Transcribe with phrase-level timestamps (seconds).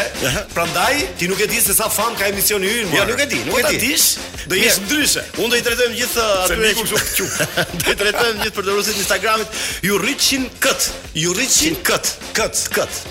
[0.51, 2.91] Prandaj ti nuk e di se sa fam ka emisioni ynë.
[2.97, 3.77] Jo, nuk e di, nuk po e di.
[3.77, 4.07] Ti dish,
[4.51, 5.23] do jesh ndryshe.
[5.37, 7.29] Unë do i tretojmë gjithë aty këtu këtu.
[7.85, 9.55] Do i tretojmë gjithë përdorësit të Instagramit,
[9.87, 10.89] ju rriqin kët,
[11.23, 13.01] ju rriçin kët, kët, kët.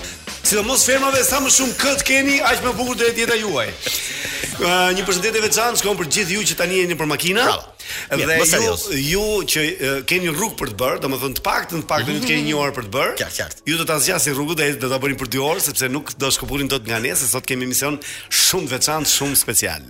[0.47, 3.67] Si do mos fermave, sa më shumë këtë keni, aq më bukur dhe tjeta juaj.
[4.57, 7.43] Uh, një përshëndet e veçanë, shkom për gjithë ju që tani e një për makina.
[7.45, 7.75] Bravo.
[8.11, 11.89] Dhe Mjë, ju ju që uh, keni rrugë për të bërë, domethënë të paktën të
[11.91, 13.15] paktën mm të keni një orë për të bërë.
[13.19, 13.61] Kjart, kjart.
[13.71, 16.31] Ju do ta zgjasni rrugën dhe do ta bëni për 2 orë sepse nuk do
[16.35, 17.99] shkopurin dot nga nesër, sot kemi mision
[18.41, 19.87] shumë veçantë, shumë special.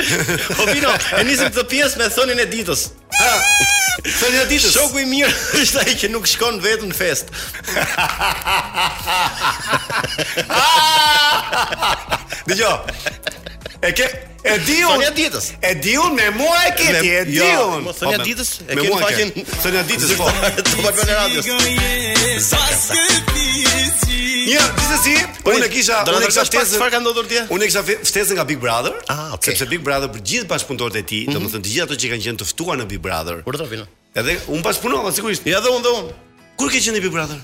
[0.60, 2.84] O vino, e nisim të pjesë me thonin e ditës.
[3.16, 4.76] Thonin e ditës.
[4.76, 7.32] Shoku i mirë është ai që nuk shkon vetëm në fest.
[10.50, 12.20] Ah!
[12.44, 13.40] Dëgjoj.
[13.84, 14.04] E ke
[14.48, 14.94] e diun.
[14.96, 15.46] Sonja ditës.
[15.60, 17.34] E diun me mua e ke ti, e diun.
[17.36, 19.32] Jo, po, sonja po, ditës e ke faqen.
[19.64, 20.28] Sonja ditës po.
[20.30, 21.50] Do ta bëj në radios.
[24.44, 25.14] Një, disa si,
[25.44, 26.76] po unë e kisha, unë e kisha ftesën.
[26.78, 27.40] Çfarë ka ndodhur ti?
[27.52, 28.92] Unë e kisha ftesën nga Big Brother.
[29.08, 29.52] Ah, okay.
[29.54, 31.38] Sepse Big Brother për gjithë bashkëpunëtorët e tij, mm -hmm.
[31.38, 33.40] domethënë të gjithë ato që kanë qenë të ftuar në Big Brother.
[33.46, 33.86] Kur do vinë?
[34.20, 35.44] Edhe un pas punova sigurisht.
[35.48, 36.04] Ja dhe un dhe un.
[36.58, 37.36] Kur ke qenë në Big Brother?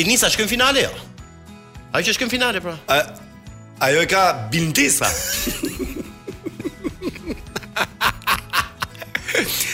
[0.00, 1.26] I nisa shkën finale, jo.
[1.92, 2.72] Ajo që finale, pra.
[2.94, 3.00] A,
[3.86, 5.08] ajo e ka bintisa.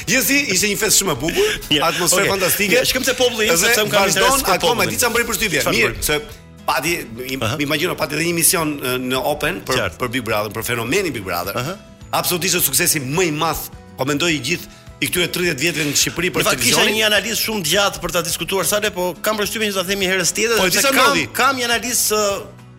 [0.06, 1.86] Gjithsesi, ishte një festë shumë e bukur, yeah.
[1.92, 2.32] atmosferë okay.
[2.32, 2.80] fantastike.
[2.88, 6.18] Shkëm se populli i sepse më ka vazhdon akoma di çfarë bëri për Mirë, se
[6.66, 6.96] pati
[7.34, 8.74] im, imagjino pati dhe një mision
[9.06, 10.00] në Open për Qart.
[10.00, 11.54] për Big Brother, për fenomenin Big Brother.
[11.58, 12.10] Uh -huh.
[12.12, 13.62] Absolutisht suksesi më i madh
[13.98, 16.56] komentoi po i gjithë i këtyre 30 vjetëve në Shqipëri për televizionin.
[16.56, 19.40] Do të kisha një analizë shumë të gjatë për ta diskutuar sa le, po kam
[19.42, 22.20] përshtypjen që ta themi herë tjetër, po, sepse kam kam një analizë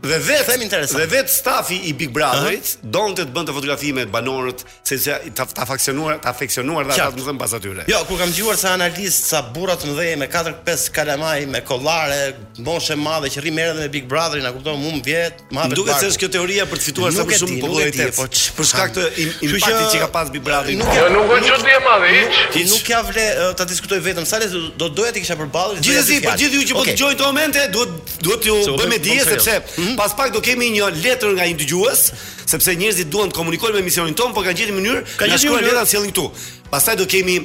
[0.04, 1.00] Dhe vetë them interesant.
[1.02, 2.92] Dhe vetë stafi i Big Brotherit uh -huh.
[2.96, 7.54] donte të bënte fotografi me banorët, sepse ta afeksionuar, ta afeksionuar dha ata, domethënë pas
[7.58, 7.84] atyre.
[7.92, 12.24] Jo, kur kam dëgjuar se analist, sa burra të mëdhej me 4-5 kalamaj me kollare,
[12.68, 15.60] moshë e madhe që rrimë edhe me Big Brotherin, a kupton, mua më vjet, më
[15.62, 15.78] hapet.
[15.82, 18.12] Duket se është kjo teoria për të fituar sa më shumë popullaritet.
[18.16, 18.24] Po
[18.58, 19.04] për shkak të
[19.46, 20.74] impaktit që ka pas Big Brotheri.
[21.00, 22.36] Jo, nuk është çudi e madhe, hiç.
[22.54, 23.26] Ti nuk ja vle
[23.58, 24.46] ta diskutoj vetëm sa le
[24.80, 25.78] do doja ti kisha përballur.
[25.86, 27.92] Gjithsesi, për po gjithë ju që po dëgjoni këto momente, duhet
[28.26, 29.87] duhet ju bëj me dije sepse mhm.
[29.88, 29.96] -hmm.
[29.96, 32.04] pas pak do kemi një letër nga një dëgjues,
[32.50, 35.64] sepse njerëzit duan të komunikojnë me misionin ton, por kanë gjetur mënyrë ka nga shkruaj
[35.66, 36.28] letra të sjellin këtu.
[36.68, 37.38] Pastaj do kemi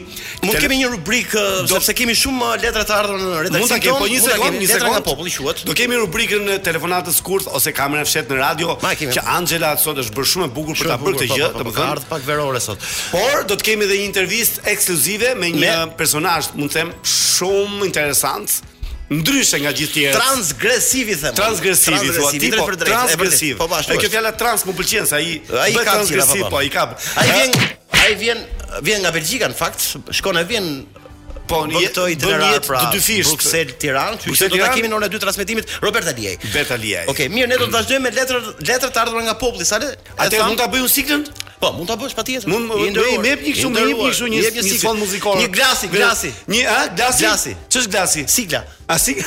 [0.43, 1.77] mund të kemi një rubrikë do...
[1.77, 3.61] sepse kemi shumë uh, letra të ardhur në redaksion.
[3.61, 4.89] Mund ta kemi po një sekond, një sekond.
[4.97, 5.63] Letra populli quhet.
[5.69, 10.17] Do kemi rubrikën telefonatës kurth ose kamera fshet në radio Ma, që Angela sot është
[10.17, 11.95] bërë shumë e bukur për ta bërë këtë po, gjë, po, po, të më thënë.
[11.95, 12.91] Ardh pak verore sot.
[13.15, 17.91] Por do të kemi edhe një intervistë ekskluzive me një personazh, mund të them, shumë
[17.93, 18.59] interesant
[19.21, 20.21] ndryshe nga gjithë tjerë.
[20.23, 21.35] Transgresiv i them.
[21.37, 23.59] Transgresiv i thua ti po Transgresiv.
[23.61, 23.91] Po bash.
[23.91, 25.29] Po, kjo fjala trans më pëlqen se ai
[25.67, 26.97] ai ka transgresi po ai po, po.
[26.97, 27.23] ka.
[27.23, 27.63] Ai vjen
[28.03, 28.41] ai vjen
[28.83, 29.87] vjen nga Belgjika në fakt,
[30.17, 30.69] shkon e vjen
[31.51, 33.33] po në të itinerar të pra, dyfish
[33.83, 36.39] Tiranë, që do ta kemi në orën e dytë transmetimit Robert Liej.
[36.47, 37.03] Roberta Liej.
[37.03, 39.81] Okej, okay, mirë, ne do të vazhdojmë me letrat letrat të ardhur nga populli, sa
[39.83, 39.91] le.
[40.17, 41.27] Atë mund ta bëj siklën?
[41.63, 42.51] Po, mund ta bësh patjetër.
[42.51, 45.39] Mund do i me një këngë, një këngë, një sikon muzikore.
[45.45, 46.33] Një glasi, glasi.
[46.51, 46.79] Një ë,
[47.23, 47.53] glasi.
[47.71, 48.25] Ç'është glasi?
[48.27, 48.65] Sigla.
[48.91, 49.23] A sigla?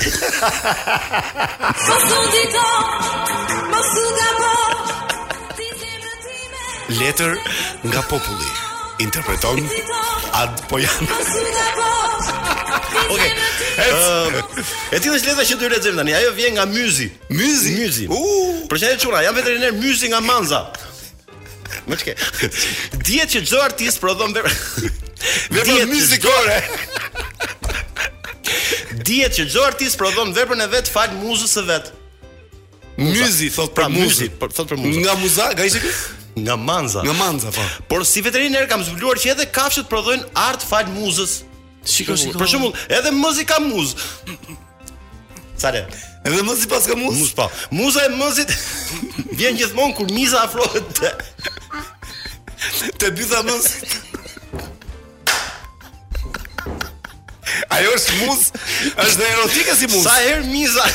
[6.99, 7.37] Letër
[7.87, 8.51] nga populli.
[8.99, 9.61] Interpreton
[10.43, 11.07] Ad Pojan.
[13.15, 13.31] Okej.
[13.85, 14.35] Ehm,
[14.91, 16.15] e tillë është letra që do të lexojmë tani.
[16.19, 17.07] Ajo vjen nga Myzi.
[17.29, 17.71] Myzi.
[17.79, 18.05] Myzi.
[18.11, 19.23] Uh, Për çfarë çuna?
[19.23, 20.63] Jam veterinar Myzi nga Manza.
[21.89, 22.13] Më çke.
[23.05, 24.51] Dihet që çdo artist prodhon vepra.
[25.55, 26.57] Vepra muzikore.
[29.05, 31.91] Dihet që çdo artist prodhon veprën e vet fal muzës së vet.
[32.97, 35.01] Muzi thot për pra, muzi, për thot për muzi.
[35.03, 35.81] Nga muza, nga ishte
[36.35, 37.01] Nga manza.
[37.05, 37.63] Nga manza po.
[37.91, 41.39] Por si veterinar kam zbuluar që edhe kafshët prodhojnë art fal muzës.
[41.85, 42.39] Shiko, shiko.
[42.41, 43.93] Për shembull, edhe muzi ka muz.
[45.59, 45.85] Sale.
[46.25, 47.19] Edhe muzi pas ka muz.
[47.19, 47.49] Muz po.
[47.75, 48.51] Muza e muzit
[49.39, 51.05] vjen gjithmonë kur miza afrohet.
[52.99, 53.67] Të bytha mës
[57.75, 58.47] Ajo është mus
[58.89, 60.85] është dhe erotika si mus Sa her miza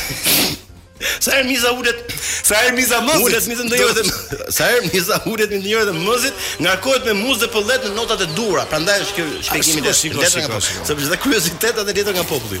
[1.19, 5.19] Sa her miza ulet Sa her miza mësit Ulet mizën të njërët Sa her miza
[5.31, 8.65] ulet mizën të njërët mësit Nga kohet me mus dhe pëllet në notat e dura
[8.69, 12.27] Pra ndaj është kjo shpekimi dhe Shiko, shiko, shiko Se përgjitha kryositetat e letër nga
[12.29, 12.59] populli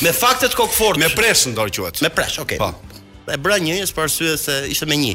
[0.05, 1.01] Me faktet kokfort.
[1.01, 2.05] Me presh dorë quhet.
[2.07, 2.61] Me presh, okay.
[2.61, 2.71] Po
[3.33, 5.15] e bra një për arsye se ishte me një.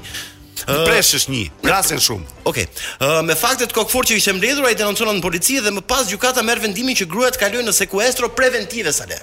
[0.69, 2.28] Uh, është një, rasin shumë.
[2.50, 2.68] Okej.
[3.02, 6.06] Uh, me faktet të kokfort që ishte mbledhur ai denoncionon në polici dhe më pas
[6.12, 9.18] gjykata merr vendimin që gruaja të në sekuestro preventive sa le.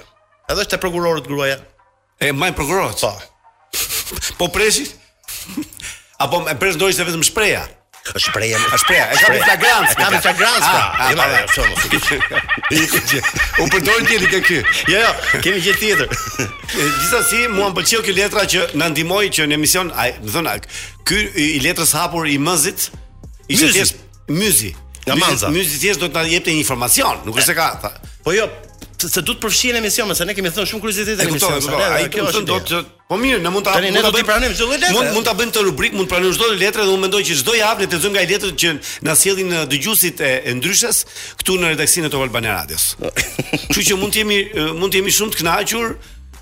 [0.49, 1.59] Edhe është e prokurorët gruaja.
[2.19, 3.05] E majnë prokurorët.
[3.05, 3.85] Po.
[4.41, 4.89] po presi?
[6.23, 7.63] Apo më pres ndoshta vetëm shpreha
[8.17, 10.71] është preja, është preja, e kam flagrancë, kam flagrancë.
[11.09, 13.21] Ja, ja,
[13.63, 14.59] U përdorin ti edhe këtu.
[14.89, 16.21] Jo, jo, kemi gjë tjetër.
[16.75, 20.55] Gjithsesi, mua më pëlqeu kjo letra që na ndihmoi që në emision, ai, më thonë,
[21.09, 22.89] ky i letrës hapur i mëzit,
[23.51, 24.01] ishte thjesht
[24.31, 24.73] myzi.
[25.05, 25.49] Nga manza.
[25.53, 27.93] Myzi thjesht do të na jepte një informacion, nuk është se ka.
[28.25, 28.45] Po jo,
[29.07, 31.69] se do të përfshihen emisionet, se ne kemi thënë shumë kuriozitete në emision.
[31.79, 34.91] Ai kjo është do të Po mirë, ne mund ta mund ta pranojmë çdo letër.
[34.93, 37.55] Mund mund ta bëjmë të rubrik, mund pranojmë çdo letër dhe unë mendoj që çdo
[37.57, 38.73] javë le të lexojmë nga letrat që
[39.07, 40.99] na sjellin uh, dëgjuesit e, e ndryshës
[41.41, 42.85] këtu në redaksinë e Top Albania Radios.
[43.71, 45.95] Kështu që mund të jemi uh, mund të jemi shumë të kënaqur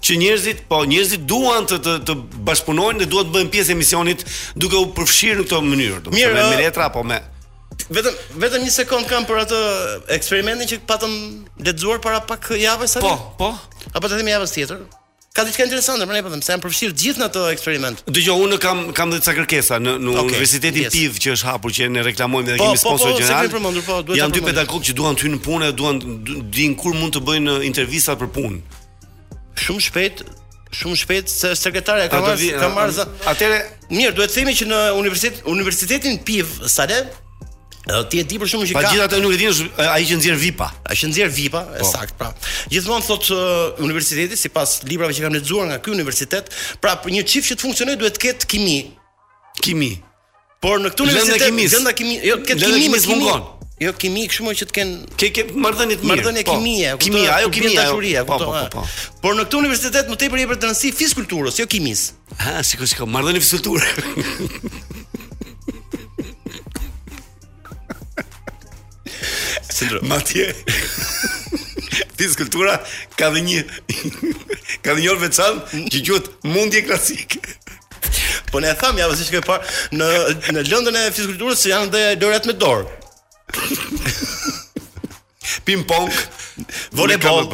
[0.04, 2.18] që njerëzit, po njerëzit duan të të, të
[2.52, 4.28] bashkëpunojnë dhe duan të bëjnë pjesë e misionit
[4.60, 7.24] duke u përfshirë në këtë mënyrë, të me, me uh, letra apo me
[7.92, 9.60] vetëm vetëm një sekond kam për atë
[10.18, 11.14] eksperimentin që patëm
[11.70, 13.04] lexuar para pak javë sa.
[13.04, 13.52] Po, po.
[13.94, 14.86] Apo të themi javën tjetër.
[15.38, 18.00] Ka diçka interesante, më ne po them se janë përfshirë gjithë në atë eksperiment.
[18.10, 20.96] Dëgjoj, unë kam kam dhe ca kërkesa në në okay, universitetin yes.
[20.96, 23.52] PIV që është hapur që ne reklamojmë dhe po, kemi sponsor po, po, gjeneral.
[23.52, 26.02] Po, po, po, duhet janë dy pedagogë që duan të hynë në punë, duan
[26.58, 28.82] din kur mund të bëjnë intervista për punë.
[29.62, 30.26] Shumë shpejt,
[30.82, 33.08] shumë shpejt se sekretarja ka marrë ka marrë.
[33.30, 33.62] Atëre,
[33.94, 37.04] mirë, duhet të themi që në universitet, universitetin PIV, Sale,
[37.88, 38.82] Do ti e di për shkakun që ka.
[38.84, 40.68] Pa gjithë nuk e dinë ai që nxjerr VIPA.
[40.92, 41.78] ai që nxjerr VIPA, është oh.
[41.80, 41.92] Po.
[41.96, 42.30] sakt, pra.
[42.74, 46.52] Gjithmonë thotë uh, universiteti sipas librave që kam lexuar nga ky universitet,
[46.84, 48.80] pra për një çift që të funksionojë duhet të ketë kimi.
[49.64, 49.94] Kimi.
[50.62, 53.48] Por në këtë universitet, gjenda kimi, jo të ketë kimi me zgjon.
[53.78, 56.10] Jo kimi, kështu më që të kenë ke ke marrdhënie të mirë.
[56.10, 57.02] Marrdhënie po, kimi, kuptoj.
[57.06, 58.86] Kimi, ajo kimi e dashuria, Po, po, po, po.
[59.22, 62.08] Por në këtë universitet më tepër i për drejtësi fizikulturës, jo kimis.
[62.42, 64.98] Ha, sikur sikur marrdhënie fizikulturë.
[69.78, 70.00] Sandro.
[70.02, 70.56] Matje.
[72.18, 72.44] Fiz ka
[73.34, 73.62] dhe një
[74.82, 77.38] ka dhe një or veçantë që quhet mundje klasik.
[78.50, 79.68] Po ne e tham javën e sikur
[80.00, 80.08] në
[80.56, 82.88] në lëndën e fizikulturës se janë dhe dorat me dorë.
[85.68, 86.10] Ping pong,
[86.98, 87.46] volebol.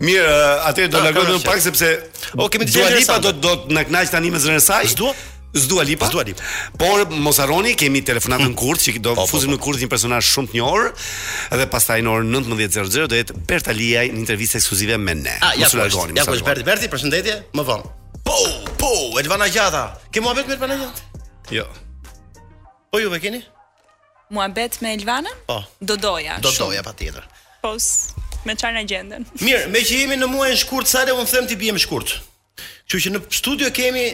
[0.00, 0.30] Mirë,
[0.70, 1.90] atë do të largojmë pak sepse
[2.38, 4.94] o kemi të gjitha ripa do do të na kënaq tani me zërin e saj.
[4.94, 5.10] Ç'do?
[5.52, 6.06] Zdua Lipa.
[6.06, 6.42] Zdua Lipa.
[6.78, 8.56] Por mos harroni, kemi telefonatën hmm.
[8.56, 9.56] që do po, po, fuzim po.
[9.56, 10.90] në kurth një personazh shumë të njohur
[11.58, 15.36] dhe pastaj në orën 19:00 do jetë Berta Liaj në intervistë ekskluzive me ne.
[15.42, 17.92] Ah, ja, ja, ja, po Berti, Berti, përshëndetje, më vonë.
[18.26, 18.36] Po,
[18.78, 19.84] po, Elvana Gjata.
[20.12, 21.26] Kemi Muhamet me Elvana Gjata?
[21.50, 21.66] Jo.
[22.92, 23.42] Po ju vjen?
[24.30, 25.34] Muhamet me Elvana?
[25.46, 25.64] Po.
[25.80, 26.38] Do doja.
[26.38, 27.26] Do doja patjetër.
[27.62, 27.74] Po,
[28.46, 29.26] me çfarë na gjenden?
[29.44, 32.20] Mirë, me që jemi në muajin shkurt, sa le them ti bie më shkurt.
[32.86, 34.12] Kështu që në studio kemi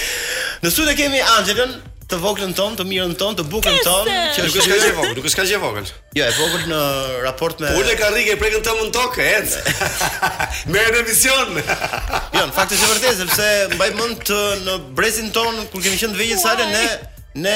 [0.64, 1.76] Në studi kemi Angelën,
[2.08, 4.18] të voglën tonë, të mirën tonë, të bukën tonë.
[4.38, 5.90] që nuk është ka e vogël, nuk është ka e vogël.
[6.16, 6.80] Jo, e vogël në
[7.26, 9.76] raport me ka Karrike prekën të mund tokë, endë.
[10.72, 11.52] me në emision.
[11.60, 16.00] jo, në fakt është e vërtetë sepse mbaj mend të në brezin ton kur kemi
[16.00, 16.90] qenë të vegjël sa ne
[17.38, 17.52] ne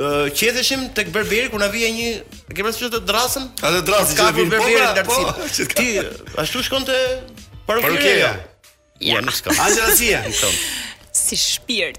[0.00, 0.30] uh,
[0.96, 2.12] tek berberi kur na vije një
[2.56, 3.50] ke pasur të drasën?
[3.60, 4.56] A dhe që vjen
[5.04, 5.20] po,
[5.76, 5.90] ti
[6.40, 6.96] ashtu shkonte
[7.66, 7.90] parukeja.
[7.90, 8.30] Parukeja.
[8.30, 8.52] Jo?
[9.00, 9.56] Ja, ja nuk s'kam.
[9.60, 10.22] Angela Sia.
[11.16, 11.98] si shpirt.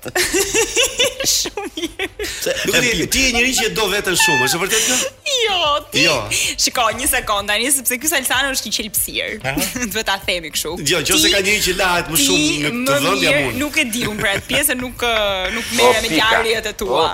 [1.37, 3.07] Shumë mirë.
[3.11, 4.97] Ti je njëri që do veten shumë, është vërtet kjo?
[5.41, 5.57] Jo,
[5.91, 6.03] ti.
[6.05, 6.17] Jo.
[6.61, 9.33] Shiko, një sekondë tani sepse ky Salsano është një qelpsir.
[9.89, 10.75] Duhet ta themi kështu.
[10.87, 13.57] Jo, nëse ka njëri që lahet më shumë në këtë vend jamun.
[13.65, 17.09] Nuk e di, unë pra atë nuk eh, nuk merrem me diarjet e tua.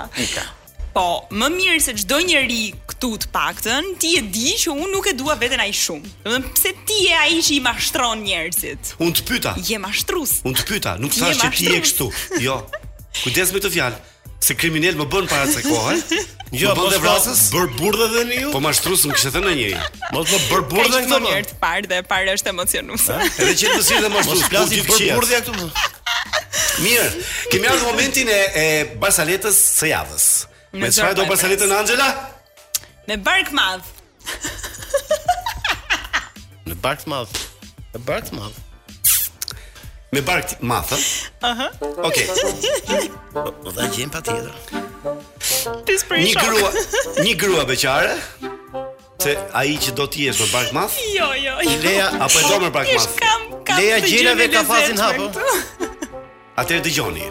[0.94, 5.08] Po, më mirë se çdo njeri këtu të paktën, ti e di që unë nuk
[5.10, 6.12] e dua veten ai shumë.
[6.22, 8.92] Domethënë pse ti je ai që i mashtron njerëzit?
[9.02, 9.54] Unë të pyta.
[9.66, 10.36] Je mashtrues.
[10.46, 12.06] Unë të pyta, nuk thash që ti je kështu.
[12.46, 12.60] Jo.
[13.24, 13.98] Kujdes me të fjalë.
[14.44, 15.96] Se kriminal më bën para se kohë.
[15.98, 16.30] Eh?
[16.62, 17.42] Jo, po bën dhe vrasës.
[17.50, 18.54] Bër burrë dhe ne ju.
[18.54, 19.82] Po mashtruesun më kishte thënë njëri.
[20.14, 23.18] Më të bër burrë dhe këtë herë të parë dhe parë është emocionuese.
[23.18, 23.38] Eh?
[23.42, 24.42] Edhe që të si dhe mashtrues.
[24.44, 25.70] Mos flasi këtu më.
[26.86, 27.06] Mirë,
[27.54, 28.66] kemi ardhur momentin e e
[29.02, 30.26] Barsaletës së javës.
[30.74, 32.06] Me cfarë do pasalitë në Angela?
[33.06, 33.92] Me barkë madhë.
[36.66, 37.42] Me barkë madhë.
[37.94, 38.96] Me barkë madhë.
[40.14, 40.98] Me barkë madhë.
[42.08, 42.26] Oke.
[42.58, 44.82] Dhe gjimë pati edhe.
[45.86, 46.18] Për shok.
[46.18, 46.72] Një grua,
[47.28, 48.18] një grua beqare.
[49.22, 51.06] Se ai që do të jesh me barkë madhë.
[51.14, 51.78] Jo, jo, jo.
[51.86, 53.32] Leja, apo e do me barkë madhë.
[53.78, 55.30] Leja gjira ka fazin hapo.
[56.58, 57.30] A tërë gjoni.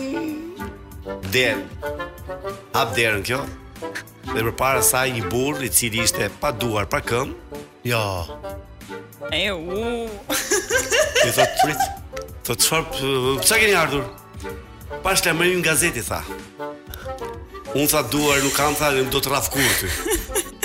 [1.33, 1.63] derën.
[2.75, 2.93] Hap
[3.25, 3.39] kjo.
[4.31, 7.61] Dhe përpara saj një burr i cili ishte pa duar, pa këmbë.
[7.89, 8.01] Jo.
[9.33, 9.79] E u.
[10.33, 11.83] I thot prit.
[12.47, 12.83] Thot çfar
[13.45, 14.05] çka keni ardhur?
[15.03, 16.21] Pa shlamërim në gazeti tha.
[17.73, 19.89] Unë tha duar nuk kam tha do të rraf kur ty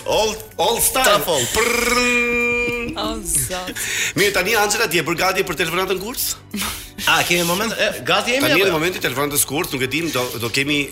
[0.06, 1.18] old old star.
[1.24, 1.48] Old.
[1.54, 2.06] Prrr.
[4.18, 6.32] Mirë, tani Angela ti e bër gati për telefonatën kurs?
[7.14, 7.74] A kemi moment?
[8.06, 8.48] Gati jemi.
[8.50, 10.86] Tani në momentin telefonatës kurs, nuk e dim, do do kemi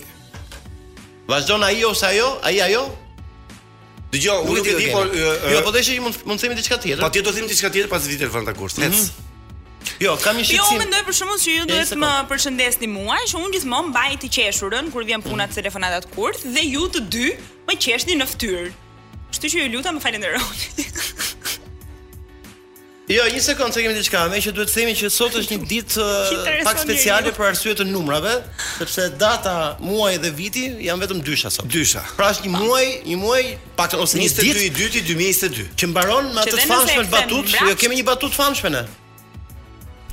[1.27, 2.27] Vazhdon ai ose ajo?
[2.47, 2.85] Ai ajo?
[4.11, 5.01] Dëgjoj, unë ti di po
[5.51, 7.01] Jo, po që mund mund të themi diçka tjetër.
[7.03, 8.77] Patjetër do të themi diçka tjetër pas vitit të Vanta Kurs.
[8.79, 9.89] Ec.
[9.99, 10.59] Jo, kam një shitje.
[10.61, 14.09] Jo, mendoj për shkakun që ju duhet të më përshëndesni mua, që unë gjithmonë mbaj
[14.23, 17.27] të qeshurën kur vjen puna të telefonatat kurth dhe ju të dy
[17.67, 18.65] më qeshni në fytyrë.
[19.33, 20.03] Kështu që ju lutem më
[23.07, 25.67] Jo, një sekond, se kemi diçka, me që duhet të themi që sot është një
[25.69, 26.03] ditë
[26.51, 28.33] eh, pak speciale për arsye të numrave,
[28.81, 31.69] sepse data, muaji dhe viti janë vetëm dysha sot.
[31.71, 32.03] Dysha.
[32.19, 33.39] Pra është një muaj, një muaj
[33.79, 37.77] pak ose 22 një ditë i dyti 2022, që mbaron me atë famshëm batut, jo
[37.79, 38.83] kemi një batut famshëm ne.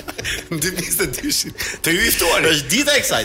[0.53, 1.51] Në 2022.
[1.85, 2.45] Të ju i ftuar.
[2.49, 3.23] Është dita e kësaj.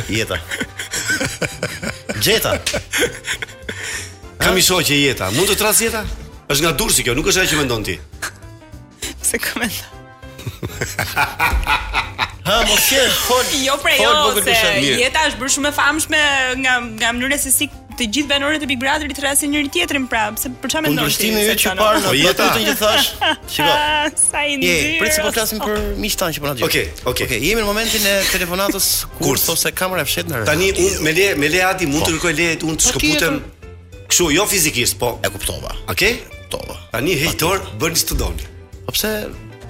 [0.09, 0.37] jeta.
[2.23, 2.53] Gjeta.
[4.39, 5.31] Kam i që jeta.
[5.35, 6.05] Mund të tras jeta?
[6.47, 7.97] Është nga Durrësi kjo, nuk është ajo që mendon ti.
[9.23, 10.01] Pse komenton?
[12.47, 12.99] ha, mos ke,
[13.29, 14.55] hol, Jo, pra jo, se
[14.99, 16.21] jeta është bërë shumë e famshme
[16.59, 20.05] nga, nga mënyre se si të gjithë banorët e Big Brother i thrasin njëri tjetrin
[20.09, 21.03] prapë, se për çfarë mendoni?
[21.03, 23.09] Po justin e që parë, po e thotë që thash.
[23.53, 23.69] Shiko.
[24.23, 24.73] Sa i ndihmë.
[24.73, 26.65] Je, pritse po flasim për miqtan që po na di.
[26.67, 27.27] Okej, okej.
[27.27, 31.15] Okej, jemi në momentin e telefonatës ku thosë kamera e fshet në Tani unë me
[31.19, 32.19] le me le Adi mund të po.
[32.19, 33.39] kërkoj lejet unë të po, shkëputem.
[34.09, 35.73] Kështu, jo fizikisht, po e kuptova.
[35.93, 36.17] Okej?
[36.35, 36.79] Kuptova.
[36.93, 38.41] Tani hetor bën studon.
[38.83, 39.15] Po pse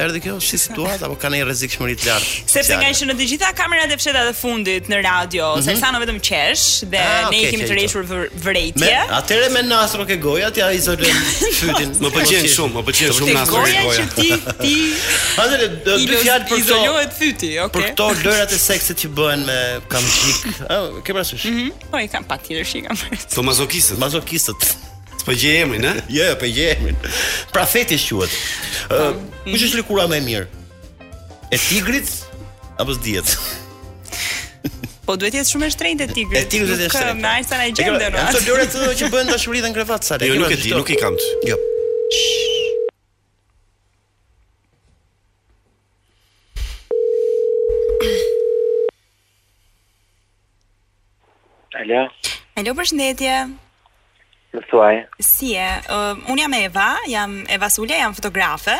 [0.01, 2.29] Erdi kjo si situatë apo ka ndonjë rrezikshmëri të lartë?
[2.49, 5.81] Sepse kanë qenë të gjitha kamerat e fshetat të fundit në radio, mm -hmm.
[5.81, 8.07] sa në vetëm qesh dhe ah, ne okay, kemi të rreshur
[8.45, 8.81] vërejtje.
[8.81, 11.11] Me, atëre me nastro ke goja ti ai zotë
[11.59, 11.91] fytin.
[12.01, 13.83] Më pëlqen shumë, më pëlqen shumë nastro goja.
[13.83, 14.77] Goja që ti ti.
[15.43, 17.75] Atëre do të fjalë për izolohet fyti, okay.
[17.75, 19.59] Për këto lërat e seksit që bëhen me
[19.93, 20.49] kamçik.
[20.65, 21.45] Ë, ah, ke parasysh?
[21.49, 21.67] Mhm.
[21.93, 22.95] Po i kam patjetër shikam.
[23.35, 23.97] Tomazokistët.
[24.01, 24.61] Po, mazokistët.
[25.25, 25.95] Po gje emrin, a?
[25.95, 26.19] Eh?
[26.19, 26.97] Jo, po gje emrin.
[27.55, 28.31] Pra theti quhet.
[28.91, 29.13] Ë,
[29.47, 29.83] kush është mhm.
[29.83, 30.47] lëkura më e mirë?
[31.53, 32.09] E tigrit
[32.75, 33.31] apo s'diet?
[35.03, 36.41] Po duhet jetë shumë e shtrenjtë e tigrit.
[36.43, 37.23] E tigrit duhet e shtrenjtë.
[37.23, 38.19] Me aq sa na gjendë në.
[38.25, 40.19] Ato lëre ato që bën dashuri dhe krevat sa.
[40.23, 41.15] Jo nuk e di, nuk i kam.
[41.47, 41.59] Jo.
[51.83, 52.05] Alo.
[52.59, 53.61] Alo, përshëndetje.
[54.53, 54.97] Më thuaj.
[55.25, 55.67] Si e?
[55.89, 58.77] Uh, unë jam Eva, jam Eva Sulja, jam fotografe.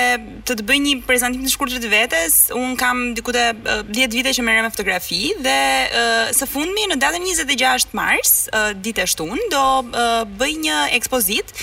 [0.46, 2.38] të të bëj një prezantim të shkurtër të vetes.
[2.54, 3.48] Unë kam diku të
[3.90, 5.58] 10 vite që merrem me fotografi dhe
[5.90, 10.82] uh, së fundmi në datën 26 mars, uh, ditën e shtunë, do uh, bëj një
[11.00, 11.56] ekspozit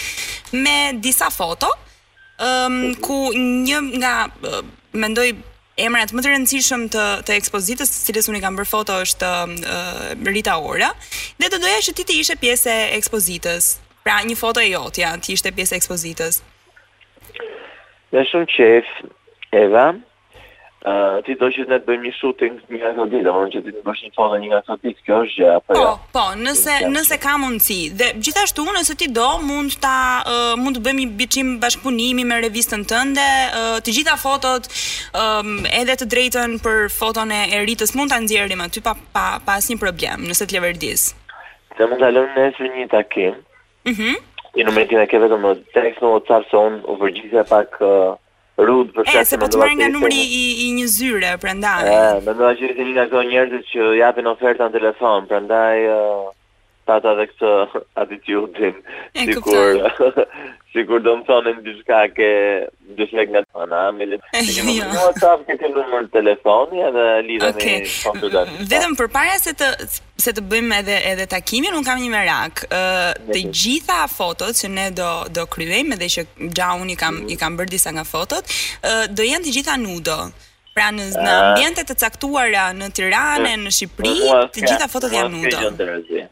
[0.65, 1.71] me disa foto,
[2.39, 4.63] um, ku një nga uh,
[4.97, 5.31] mendoj
[5.79, 10.07] emrat më të rëndësishëm të të ekspozitës, të cilës unë kam bërë foto është uh,
[10.27, 10.91] Rita Ora,
[11.39, 13.75] dhe të doja që ti të ishe pjesë e ekspozitës.
[14.03, 16.41] Pra një foto e jotja, ti ishte pjesë e ekspozitës.
[18.15, 18.91] Dhe shumë qef,
[19.63, 19.87] Eva,
[20.79, 23.61] Uh, ti do që ne të bëjmë një shooting një nga të ditë, domethënë që
[23.67, 25.89] ti të bësh një foto një nga të ditë, kjo është gjë apo po, jo?
[25.89, 27.79] Po, po, nëse nëse ka mundësi.
[27.99, 32.39] Dhe gjithashtu nëse ti do, mund ta uh, mund të bëjmë një biçim bashkëpunimi me
[32.45, 33.25] revistën tënde,
[33.59, 34.69] uh, të gjitha fotot
[35.19, 39.59] um, edhe të drejtën për foton e rritës, mund ta nxjerrim aty pa pa pa
[39.59, 41.09] asnjë problem, nëse të leverdis?
[41.75, 43.43] Ne mund ta lëmë nesër një takim.
[43.91, 44.15] Mhm.
[44.15, 44.25] Mm
[44.59, 48.17] në momentin e ke vetëm tekst në WhatsApp se unë u pak uh,
[48.63, 51.79] rrugë për shkak të po të marr nga numri i i një zyre prandaj.
[51.95, 55.77] Ëh, mendoj që ishte një nga ato njerëz që japin ofertën në telefon, prandaj
[56.91, 57.49] pata dhe këtë
[58.03, 58.77] atitudin,
[59.17, 59.95] sikur,
[60.75, 61.55] sikur do më thonë jo.
[61.59, 62.29] në gjithka ke
[63.01, 64.15] dyshek nga të anamil.
[64.17, 64.67] Jo.
[64.67, 67.77] Në më të ke të numër telefoni edhe lidhe okay.
[67.85, 68.55] një kompjuter.
[68.73, 69.71] Vedëm për para se të,
[70.25, 72.65] se të bëjmë edhe, edhe takimin, unë kam një merak.
[72.71, 73.53] Uh, të mhm.
[73.63, 77.59] gjitha fotot që ne do, do kryejmë edhe që gja unë i kam, i kam
[77.61, 78.49] bërë disa nga fotot,
[78.81, 80.21] uh, do janë të gjitha nudo.
[80.79, 86.27] Pra në, ambientet ambjente të caktuara në Tirane, në Shqipëri, të gjitha fotot janë nudo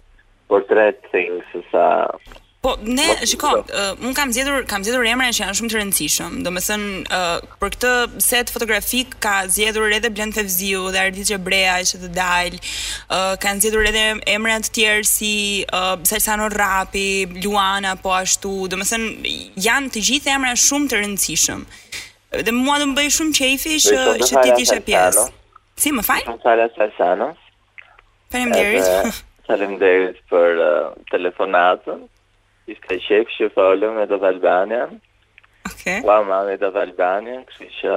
[0.53, 1.85] Portrait things sa
[2.63, 6.35] Po ne shikoj, uh, un kam zgjedhur kam zgjedhur emra që janë shumë të rëndësishëm.
[6.45, 7.89] Domethënë uh, për këtë
[8.23, 12.55] set fotografik ka zgjedhur edhe Blend Thevziu dhe Ardit Brea që të dal.
[13.09, 14.05] Uh, zgjedhur edhe
[14.37, 15.33] emra të tjerë si
[15.75, 18.69] uh, Rapi, Luana po ashtu.
[18.71, 19.11] Domethënë
[19.67, 21.65] janë të gjithë emra shumë të rëndësishëm.
[22.47, 25.27] Dhe mua do më bëj shumë qejfi që që ti ishe pjesë.
[25.75, 26.23] Si më fal?
[26.47, 27.33] Sala Sersano.
[28.31, 29.13] Faleminderit.
[29.51, 32.07] Faleminderit për uh, telefonatën
[32.71, 34.95] ishte qef që folëm edhe dhe Albanian.
[35.67, 35.97] Oke.
[35.99, 35.99] Okay.
[36.07, 37.95] ma me dhe Albanian, kështë që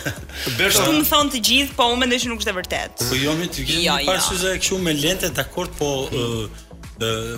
[0.57, 3.03] Bersa më thon të gjithë, po unë mendoj se nuk është e vërtet.
[3.11, 4.23] Po jo, më ti kemi ja, jo, jo.
[4.25, 6.07] syze kështu me lente, dakord, po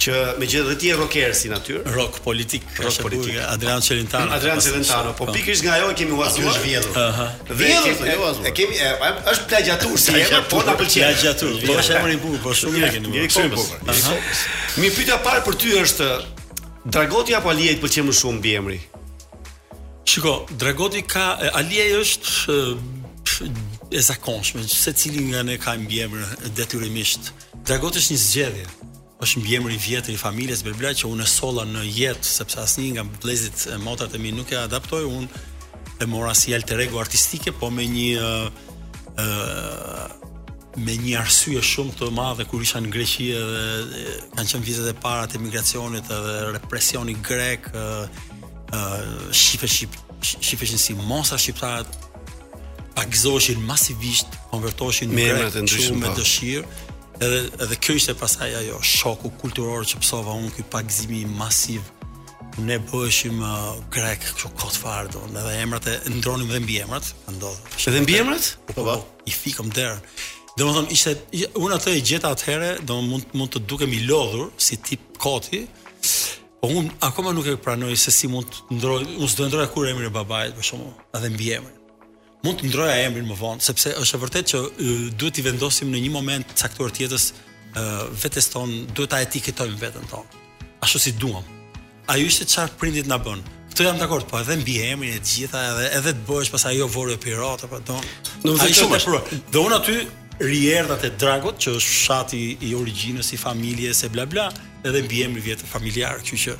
[0.04, 1.82] që me gjithë dhe ti e rocker si natyrë.
[1.96, 2.64] Rock politik.
[2.84, 3.38] Rock politik.
[3.54, 4.32] Adrian Celentano.
[4.36, 5.14] Adrian Celentano.
[5.18, 5.36] Po, po.
[5.36, 6.48] pikrish nga jo kemi uazur.
[6.52, 6.92] është vjedhur.
[6.92, 7.30] Uh -huh.
[7.62, 8.08] Vjedhur.
[8.08, 8.94] E, jo e, kemi, e,
[9.34, 9.98] është plagjatur.
[10.06, 11.00] Si e po në pëlqen.
[11.04, 11.52] Plagjatur.
[11.68, 14.32] Po është emër i bukur, po shumë mirë kemi Një kësumë bukur.
[14.82, 16.08] Mi pyta parë për ty është,
[16.94, 18.80] Dragoti apo Alia i pëlqen më shumë bi emri?
[20.10, 21.26] Shiko, Dragoti ka,
[21.60, 22.34] Alia është
[23.94, 26.26] e zakonshme, se cili nga ne ka mbjemër
[26.58, 27.24] detyrimisht.
[27.70, 28.66] Dragoti është një zgjedhje
[29.24, 32.92] është mbjemër i vjetër i familjes Belbla që unë e solla në jetë sepse asnjë
[32.98, 35.44] nga vëllezit e motrat e mi nuk e adaptoi unë
[36.04, 38.34] e mora si alter ego artistike po me një ë
[39.24, 40.20] uh,
[40.86, 45.28] me një arsye shumë të madhe kur isha në Greqi kanë qenë vizat e para
[45.30, 48.24] të emigracionit edhe represioni grek ë uh,
[48.72, 49.04] uh,
[49.44, 51.96] shifë shif shifëshin si mosha shqiptarët
[52.96, 56.16] pagzoheshin masivisht, konvertoheshin në grek me po.
[56.22, 56.92] dëshirë
[57.24, 61.86] edhe edhe kjo ishte pasaj ajo shoku kulturor që psova unë ky pagzimi masiv
[62.68, 67.14] ne bëheshim uh, grek kjo kot fare do edhe emrat e ndronim dhe mbi emrat
[67.38, 70.04] ndodh edhe mbi emrat po po i fikëm derën
[70.58, 71.16] Do ishte,
[71.58, 75.64] unë atë e gjeta atëhere, do mund, mund të dukemi lodhur, si tip koti,
[76.62, 79.66] po unë akoma nuk e pranoj se si mund të ndroj, unë së do ndroj
[79.74, 81.74] kur e emri e babait për shumë, edhe mbi emri
[82.44, 84.62] mund të ndroja emrin më vonë sepse është e vërtet që
[85.20, 87.28] duhet i vendosim në një moment caktuar të jetës
[88.24, 90.42] vetes ton duhet ta etiketojmë veten tonë
[90.84, 91.46] ashtu si duam
[92.12, 95.22] a ju ishte çfarë prindit na bën Këtë jam dakord, po edhe mbi emrin e
[95.26, 98.04] gjitha edhe edhe të bëhesh pas ajo vorë pirat apo don.
[98.46, 99.18] Do të shumë.
[99.50, 99.96] Dhe unë aty
[100.46, 104.44] rierdhat e dragut që është shati i origjinës i familjes e bla bla,
[104.86, 106.54] edhe mbi emri vjet familjar, kjo që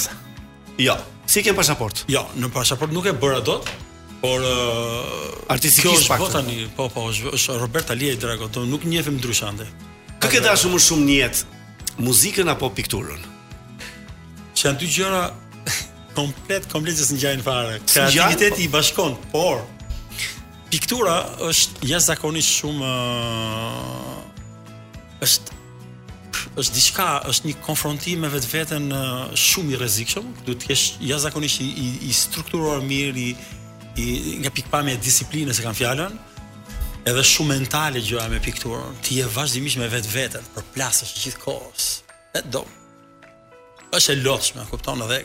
[0.76, 0.94] Jo.
[0.94, 0.98] Ja.
[1.30, 2.08] Si ke pasaportë?
[2.10, 3.70] Jo, ja, në pasaport nuk e bëra dot,
[4.20, 6.20] por uh, artistikisht pak.
[6.20, 9.48] Po tani, po po, është Robert Alia i Dragot, nuk njehem ndryshe
[10.24, 11.54] Kë ke dashur më shumë në jetë?
[12.00, 13.24] Muzikën apo pikturën?
[14.56, 15.18] Që janë dy gjëra
[16.16, 17.76] komplet komplet që s'ngjajnë fare.
[17.90, 19.60] Kreativiteti i bashkon, por
[20.72, 21.18] piktura
[21.50, 22.92] është jashtëzakonisht shumë
[25.22, 25.60] është
[26.58, 28.84] është diçka, është një konfrontim me vetveten
[29.38, 33.26] shumë i rrezikshëm, duhet të kesh jashtëzakonisht i, i, i strukturuar mirë i,
[33.98, 34.04] i
[34.42, 36.16] nga pikpamja e disiplinës që kanë fjalën
[37.10, 38.94] edhe shumë mentale gjëra me pikturën.
[39.04, 41.88] Ti je vazhdimisht me vetë vetën, përplasesh gjithkohës.
[42.38, 42.62] E do.
[43.94, 45.22] Është e lodhshme, kupton edhe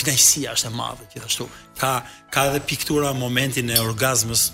[0.00, 1.46] kënaqësia është e madhe gjithashtu.
[1.80, 1.94] Ka
[2.34, 4.50] ka edhe piktura momentin e orgazmës,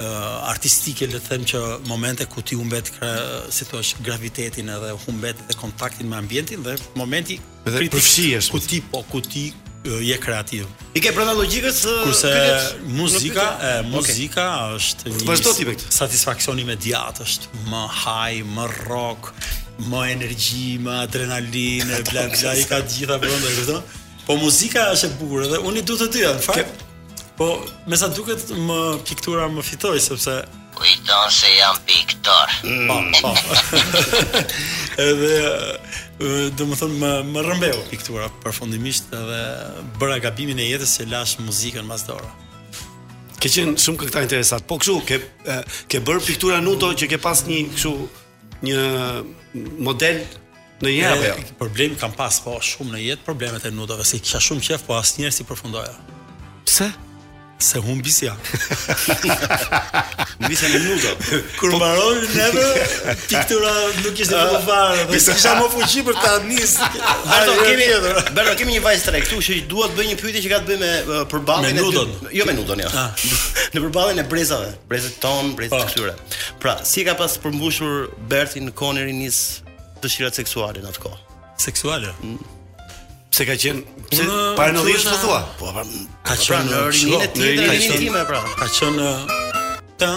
[0.00, 2.90] uh, artistike le të them që momente ku ti humbet
[3.52, 8.82] si thua gravitetin edhe humbet edhe kontaktin me ambientin dhe momenti dhe përfshihesh ku ti
[8.90, 10.68] po ku ti uh, je kreativ.
[10.96, 12.32] I ke pranë logjikës kurse
[12.98, 14.78] muzika e muzika okay.
[14.78, 19.30] është një Vazhdo Satisfaksioni imediat është më high, më rock,
[19.90, 23.80] më energji, më adrenalinë, bla bla, i ka të gjitha brenda këto.
[24.26, 26.82] Po muzika është e bukur dhe unë i du të dyja, në fakt.
[27.36, 27.52] Po,
[27.84, 30.36] me sa duket më piktura më fitoj sepse
[30.76, 32.48] kujton se jam piktor.
[32.68, 32.88] Mm.
[32.88, 33.30] Po, po.
[35.06, 39.42] edhe do të thonë më më rëmbeu piktura përfundimisht edhe
[40.00, 42.28] bëra gabimin e jetës se lash muzikën mbas dora.
[43.36, 44.64] Ke qenë shumë këta interesat.
[44.68, 45.20] Po kështu ke
[45.92, 47.92] ke bër piktura nuto që ke pas një kështu
[48.68, 48.82] një
[49.90, 50.22] model
[50.84, 51.24] në jetë.
[51.24, 51.32] Ja.
[51.36, 51.40] Jo?
[51.60, 54.96] Problem kam pas po shumë në jetë problemet e nutove, se kisha shumë qejf po
[55.00, 55.92] asnjëherë si përfundoja.
[56.68, 56.88] Pse?
[57.58, 58.34] Se hum bisja.
[60.44, 61.10] Mi në minuto.
[61.58, 62.64] Kur po- mbaroj neve,
[63.28, 63.70] piktura
[64.04, 65.06] nuk ishte më fare.
[65.08, 66.74] Po Mi s'ka më fuqi për ta nis.
[67.30, 67.86] Bardo jo, kemi,
[68.36, 70.80] bardo kemi një vajzë tre këtu që duhet bëj një pyetje që ka të bëjë
[71.08, 72.12] me përballjen Me nudon.
[72.36, 72.90] Jo me nudon ja.
[72.92, 73.04] Jo.
[73.06, 73.38] Ah.
[73.76, 75.94] Në përballjen e brezave, brezet ton, brezet të po.
[75.94, 76.50] këtyre.
[76.62, 79.40] Pra, si ka pas përmbushur Berthi në kohën nis
[80.04, 81.22] dëshirat seksuale në atë kohë?
[81.64, 82.12] Seksuale.
[82.20, 82.52] Mm.
[83.32, 85.40] Pse ka qenë pse para po, pra, pra, në lidhje po thua.
[85.58, 85.74] Po,
[86.26, 88.40] ka qenë në rinë e tij, në rinë e tij më pra.
[88.60, 89.12] Ka qenë
[90.00, 90.14] të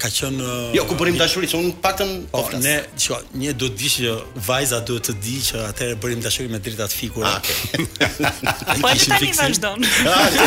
[0.00, 0.38] ka qen
[0.72, 4.14] jo ku bërim dashuri se un paktën po ne diçka një do të di që
[4.46, 7.76] vajza duhet të di që atëre bërim dashuri me drita të fikura ah,
[8.82, 10.38] po ai tani vazhdon ah,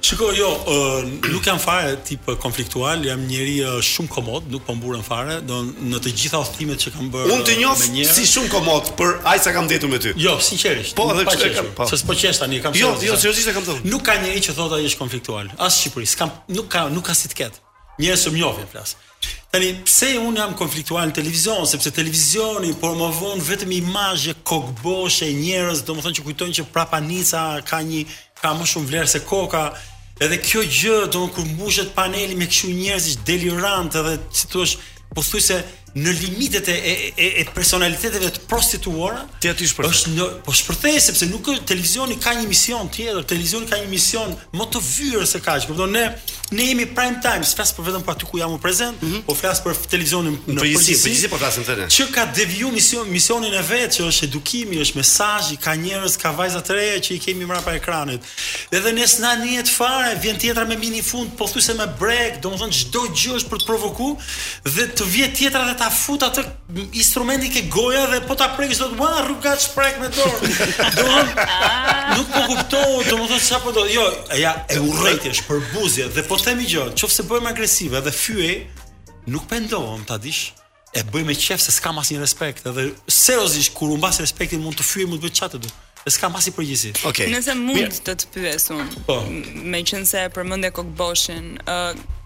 [0.02, 4.76] Shiko, jo, uh, nuk jam fare tip konfliktual, jam njëri uh, shumë komod, nuk po
[4.78, 7.32] mburen fare, do në të gjitha udhëtimet që kam bërë.
[7.34, 7.82] Unë të njoh
[8.14, 10.14] si shumë komod, për ai sa kam ndetur me ty.
[10.22, 10.96] Jo, sinqerisht.
[10.98, 11.74] Po, edhe çka kam.
[11.80, 11.90] Po.
[11.90, 12.78] S'po qesh tani, kam.
[12.78, 13.84] Jo, jo, seriozisht e kam thënë.
[13.90, 15.50] Nuk ka njëri që thotë ai është konfliktual.
[15.58, 17.60] As Shqipëri, s'kam, nuk ka, nuk ka si të ket.
[17.98, 18.94] Njerëz që më flas.
[19.50, 26.20] Tani, pse unë jam konfliktual në televizion, sepse televizioni promovon vetëm imazhe kokboshe njerëz, domethënë
[26.20, 28.04] që kujtojnë që prapanica ka një
[28.42, 29.62] ka më shumë vlerë se koka.
[30.24, 34.66] Edhe kjo gjë, domun kur mbushet paneli me këtu njerëzish delirant edhe si thua,
[35.14, 35.60] po thuj se
[35.96, 36.74] në limitet e,
[37.16, 42.18] e, e personaliteteve të prostituara ti aty shpërthej është në, po shpërthej sepse nuk televizioni
[42.22, 46.06] ka një mision tjetër televizioni ka një mision më të vyrë se kaq kupton ne
[46.56, 49.22] ne jemi prime time s'fas për vetëm për aty ku jam unë prezant mm -hmm.
[49.28, 53.54] po flas për televizionin në përgjithësi përgjithësi po flasim tani që ka deviju mision misionin
[53.54, 57.20] e vet që është edukimi është mesazhi ka njerëz ka vajza të reja që i
[57.26, 58.22] kemi mbrapa ekranit
[58.72, 63.02] edhe ne s'na njihet fare vjen tjetra me mini fund pothuajse me break domethënë çdo
[63.10, 64.16] gjë është për të provokuar
[64.78, 66.44] dhe të vjet tjetra dhe ta fut atë
[66.98, 70.52] instrumenti ke goja dhe po ta prekësh do të bëna rrugat shprek me dorë.
[70.98, 72.14] Do ah.
[72.18, 73.84] nuk po kuptohu do thotë çfarë po do.
[73.94, 74.06] Jo,
[74.40, 78.56] ja, e urrëti është për buzje dhe po themi gjë, nëse bëjmë agresive dhe fyej,
[79.32, 80.50] nuk pendohem ta dish
[80.98, 84.88] e bëj me qef se s'kam asnjë respekt edhe seriozisht kur humbas respektin mund të
[84.92, 85.74] fyej mund të bëj çfarë do.
[86.08, 86.94] Es kam pasi përgjigje.
[87.04, 87.28] Okej.
[87.28, 87.34] Okay.
[87.36, 88.04] Nëse mund Mirë.
[88.08, 89.18] të të un, Po.
[89.20, 89.32] Oh.
[89.74, 92.17] Meqense përmendë kokboshin, ë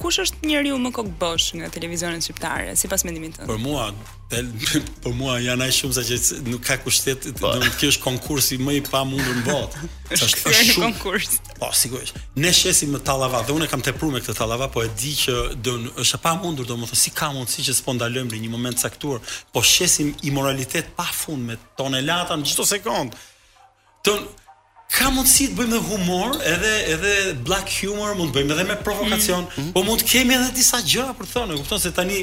[0.00, 3.48] kush është njeriu më kokbosh nga televizionin shqiptar sipas mendimit tënd?
[3.48, 3.86] Për mua
[5.06, 6.16] për mua janë ai shumë sa që
[6.50, 7.52] nuk ka kushtet, po.
[7.54, 9.84] do të kjo është konkursi më i pamundur në botë.
[10.16, 11.36] Është është shumë konkurs.
[11.60, 12.18] Po sigurisht.
[12.42, 15.34] Ne shesim me tallava, dhe unë kam tepruar me këtë tallava, po e di që
[15.62, 19.22] do është e pamundur domethënë si ka mundësi që s'po ndalojmë në një moment caktuar,
[19.54, 23.14] po shesim imoralitet pafund me tonelata në çdo sekond.
[24.06, 24.26] Ton
[24.94, 27.14] Ka mundësi të bëjmë dhe humor, edhe edhe
[27.46, 29.72] black humor, mund të bëjmë edhe me provokacion, mm -hmm.
[29.72, 32.22] po mund të kemi edhe disa gjëra për të thënë, e kupton se tani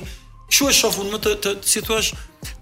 [0.49, 1.99] çu e shohun më të të si thua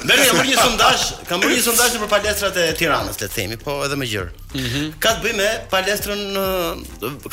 [0.00, 3.34] Lëri, kam bërë një sondazh, kam bërë një sondazh për palestrat e Tiranës, le të
[3.34, 4.44] themi, po edhe më gjerë.
[4.56, 4.84] Mhm.
[5.02, 6.22] Ka të bëjë me palestrën,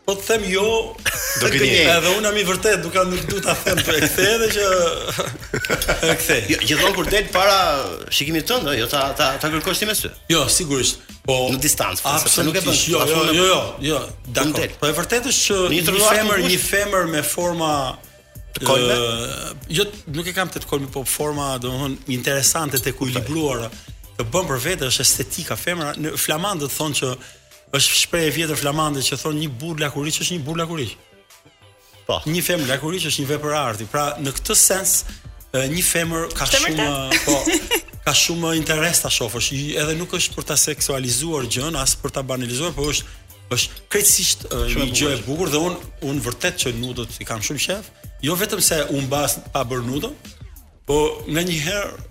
[0.03, 0.63] Po të them jo,
[1.39, 1.83] do të gënjej.
[1.95, 4.65] Edhe unë jam i vërtet, nuk kam nuk duhet ta them për kthe, edhe që
[6.09, 6.41] e kthej.
[6.51, 7.59] Jo, që kur del para
[8.11, 10.09] shikimit tënd, jo ta ta ta kërkosh ti me sy.
[10.33, 11.05] Jo, sigurisht.
[11.23, 12.81] Po në distancë, sepse nuk e bën.
[12.91, 14.01] Jo, jo, jo, jo, jo,
[14.35, 14.75] dan del.
[14.81, 17.73] Po e vërtetë është që një femër, një femër me forma
[18.57, 18.97] të kolme.
[19.73, 19.87] Jo,
[20.19, 23.71] nuk e kam të kolme, po forma, domthonë, interesante të kujlibruara,
[24.19, 25.95] të bën për vete është estetika femra.
[26.21, 27.13] Flamand do të thonë që
[27.77, 30.97] është shprehje e vjetër flamande që thon një burr lakuriç është një burr lakuriç.
[32.07, 32.19] Po.
[32.29, 33.87] Një femër lakuriç është një vepër arti.
[33.89, 34.97] Pra në këtë sens
[35.57, 36.91] një femër ka shumë
[37.25, 37.39] po
[38.03, 42.23] ka shumë interes ta shofësh, edhe nuk është për ta seksualizuar gjën, as për ta
[42.27, 43.09] banalizuar, por është
[43.53, 45.75] është krejtësisht një gjë e bukur dhe un
[46.09, 47.91] un vërtet që nudot i kam shumë qejf,
[48.27, 50.11] jo vetëm se u bas pa bërë nudo,
[50.89, 50.97] po
[51.31, 52.11] nganjëherë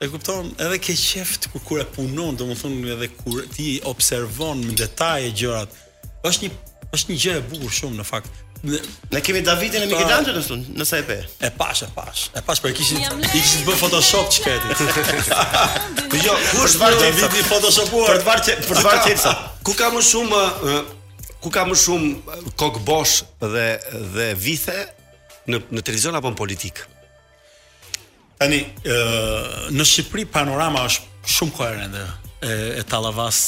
[0.00, 4.72] E kupton, edhe ke qeft kur kur e punon, domethënë edhe kur ti observon me
[4.78, 5.72] detaje gjërat.
[6.28, 6.50] Është një
[6.94, 8.36] është një gjë e bukur shumë në fakt.
[8.62, 8.78] Ne,
[9.10, 11.16] ne kemi Davidin e Mikelandës në sun, nëse e pe.
[11.48, 12.28] E pash, e pash.
[12.38, 14.84] E pash për kishin, i kishin bën Photoshop çketin.
[14.84, 18.12] Po jo, kush është vargu Davidi Photoshopuar?
[18.12, 19.32] Për të vargë, për të vargë
[19.68, 20.44] Ku ka më shumë
[21.42, 23.66] ku ka më shumë kokbosh dhe
[24.14, 24.78] dhe vithe
[25.50, 26.86] në në televizion apo në politikë?
[28.38, 28.96] Tani, ë
[29.74, 33.40] në Shqipëri panorama është shumë koherente e, e Tallavas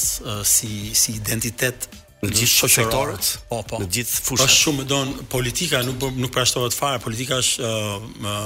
[0.51, 1.87] si si identitet
[2.21, 4.49] në gjithë shoqërorët, po po, në gjithë fushat.
[4.51, 8.45] Është shumë don politika nuk nuk përshtatet fare, politika është ë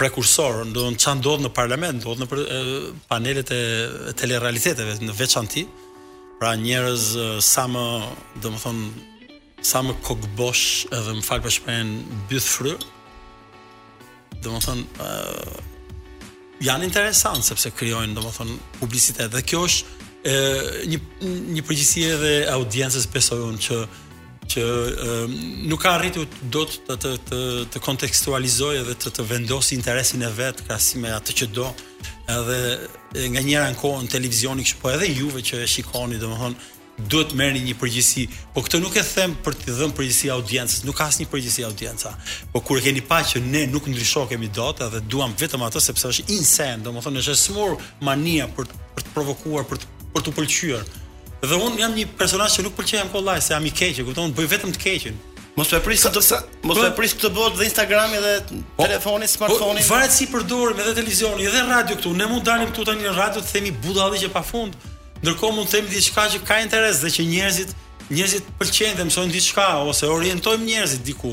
[0.00, 3.60] prekursor, do të çan ndodh në parlament, ndodh në panelet e
[4.18, 5.66] telerealiteteve në veçanti.
[6.40, 7.04] Pra njerëz
[7.46, 7.84] sa më,
[8.42, 8.88] domethënë
[9.64, 11.92] sa më kokbosh edhe më fal për shprehen
[12.32, 12.74] byth fry.
[14.42, 15.70] Domethënë ë
[16.64, 20.02] janë interesant sepse krijojnë domethënë publicitet dhe kjo është
[20.90, 20.98] një
[21.54, 23.82] një përgjegjësi edhe audiencës besoj unë që
[24.54, 25.12] që e,
[25.72, 27.38] nuk ka arritur dot të të të,
[27.74, 31.70] të kontekstualizojë edhe të të vendosë interesin e vet krahasim me atë që do
[32.34, 36.60] edhe nga njëra në kohën televizioni kështu po edhe juve që e shikoni domethënë
[36.98, 40.96] duhet merrni një përgjigje, por këtë nuk e them për të dhënë përgjigje audiencës, nuk
[41.00, 42.12] ka asnjë përgjigje audienca.
[42.52, 46.10] Por kur e keni pa që ne nuk ndryshohemi dot, edhe duam vetëm atë sepse
[46.12, 50.84] është insane, domethënë është smur mania për për të provokuar, për të për të pëlqyer.
[51.44, 54.52] Dhe un jam një personazh që nuk pëlqejam kollaj, se jam i keq, kupton, bëj
[54.54, 55.18] vetëm të keqin.
[55.54, 58.30] Mos e prisë do sa, mos e pris këtë botë dhe Instagrami dhe
[58.74, 62.10] po, telefoni, smartphone Po varet si përdorim edhe televizionin, edhe radio këtu.
[62.18, 64.74] Ne mund dalim këtu tani në radio të themi budallë që pafund.
[65.24, 67.70] Ndërkohë mund të them diçka që ka interes dhe që njerëzit
[68.12, 71.30] njerëzit pëlqejnë dhe mësojnë diçka ose orientojmë njerëzit diku.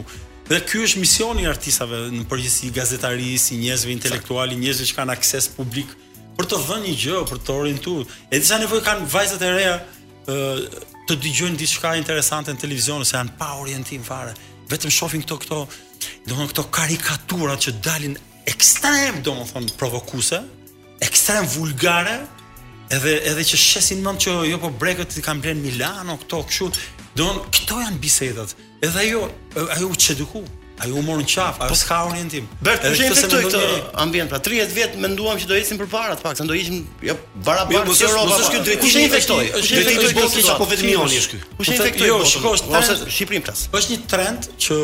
[0.48, 5.16] Dhe ky është misioni i artistave në përgjithësi gazetarisë, si njerëzve intelektualë, njerëzve që kanë
[5.18, 5.92] akses publik
[6.38, 8.16] për të dhënë një gjë, për të orientuar.
[8.32, 10.42] E disa nevojë kanë vajzat e reja ë
[11.12, 14.32] të dëgjojnë diçka interesante në televizion ose janë pa orientim fare.
[14.72, 15.62] Vetëm shohin këto këto,
[16.30, 18.16] domethënë këto karikaturat që dalin
[18.48, 20.40] ekstrem, domethënë provokuese,
[21.04, 22.22] ekstrem vulgare,
[22.96, 26.72] edhe edhe që shesin mend që jo po brekët i kanë blen Milano këto kështu
[27.20, 29.28] don këto janë bisedat edhe ajo
[29.78, 30.44] ajo u çeduku
[30.82, 33.66] ajo u morën qaf ajo po, s'ka orientim bërt kush jeni këtu këtë
[34.02, 37.14] ambient pra 30 vjet menduam që do ecim përpara të paktën do ishim jo
[37.46, 38.50] barabar jo, si Europa po.
[38.50, 39.46] kush jeni këtu kush infektoi?
[39.54, 42.02] këtu drejtimi i Bosnjës apo vetëm Joni është ky po kush infektoi?
[42.02, 44.80] këtu jo shkosh ose Shqiprim pas është një trend që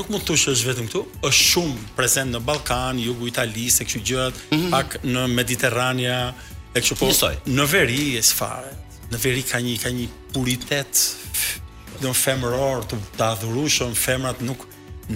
[0.00, 4.04] nuk mund të thuash është vetëm këtu është shumë prezant në Ballkan jugu Italisë këto
[4.10, 4.70] gjërat mhm.
[4.74, 6.18] pak në Mediterranja
[6.74, 7.08] e kështu po
[7.48, 8.72] Në veri e sfare,
[9.12, 11.14] në veri ka një ka një puritet
[12.02, 14.66] don femror të adhurushëm, femrat nuk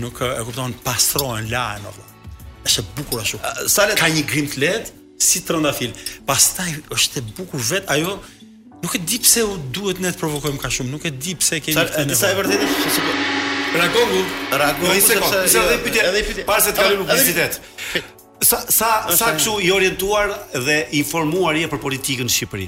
[0.00, 2.06] nuk e kupton pastrohen lahen atë.
[2.66, 3.38] Është bukur ashtu.
[3.68, 5.92] Sa ka një grim të lehtë si trëndafil.
[6.26, 8.20] Pastaj është e bukur vet ajo
[8.82, 11.60] Nuk e di pse u duhet ne të provokojmë ka shumë, nuk e di pse
[11.62, 12.16] kemi këtë.
[12.18, 13.12] Sa e vërtetë është se
[13.78, 14.22] Ragongu,
[14.58, 15.28] Ragongu, edhe jo,
[15.60, 17.60] edhe pyetje, edhe pyetje, se të kalojmë në vizitet
[18.42, 20.26] sa sa sa kshu i orientuar
[20.66, 22.66] dhe i informuar je për politikën në Shqipëri.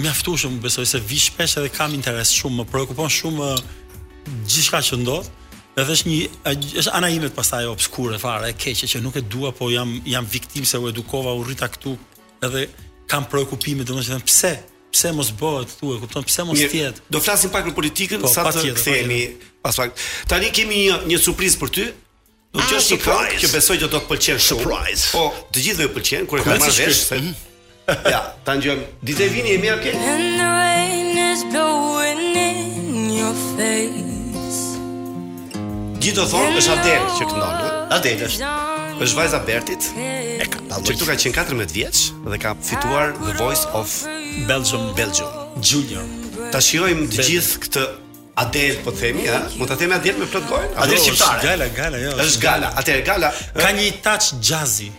[0.03, 3.51] Mjaftuam, besoj se vi shpesh edhe kam interes shumë, më shqetëson shumë
[4.53, 5.29] gjithçka që ndodh.
[5.81, 9.25] Edhe është një është ana ime pastaj e obskure fare, e keqe që nuk e
[9.35, 11.95] dua, po jam jam viktimë se u edukova, u rrita këtu,
[12.49, 12.67] edhe
[13.11, 14.55] kam shqetësime, domethënë pse
[14.97, 17.03] pse mos bëhet këtu, e kupton pse mos thiet.
[17.13, 19.21] Do flasim pak për politikën po, sa të kthehemi
[19.65, 19.95] pas pak.
[20.31, 21.87] Tani kemi një një surprizë për ty.
[22.57, 24.65] Do të jesh i që besoj që do të pëlqen shumë.
[24.65, 25.09] Surprise.
[25.13, 27.05] Po, të gjithëve do pëlqen kur e kam marrë vesh.
[27.19, 27.37] Mm.
[28.11, 28.81] Ja, tani jam.
[29.07, 29.93] Dite vini e mirë ke?
[36.01, 37.71] Gjithë do thonë është Adele që këndonë
[38.01, 38.51] Adele është
[39.05, 39.85] është vajza Bertit.
[39.97, 40.97] E ka dalë.
[40.97, 43.93] Çka ka qenë 14 vjeç dhe ka fituar The Voice of
[44.49, 45.33] Belgium Belgium
[45.63, 46.05] Junior.
[46.53, 47.87] Ta shijojmë të gjithë këtë
[48.37, 49.39] Adel po themi, ha?
[49.57, 50.67] Mo ta themi Adel me plot gojë?
[50.85, 51.39] Adel shqiptare.
[51.39, 52.11] Është gala, gala, jo.
[52.25, 52.69] Është gala.
[52.83, 53.31] Atëherë gala.
[53.57, 54.91] Ka një touch jazzy.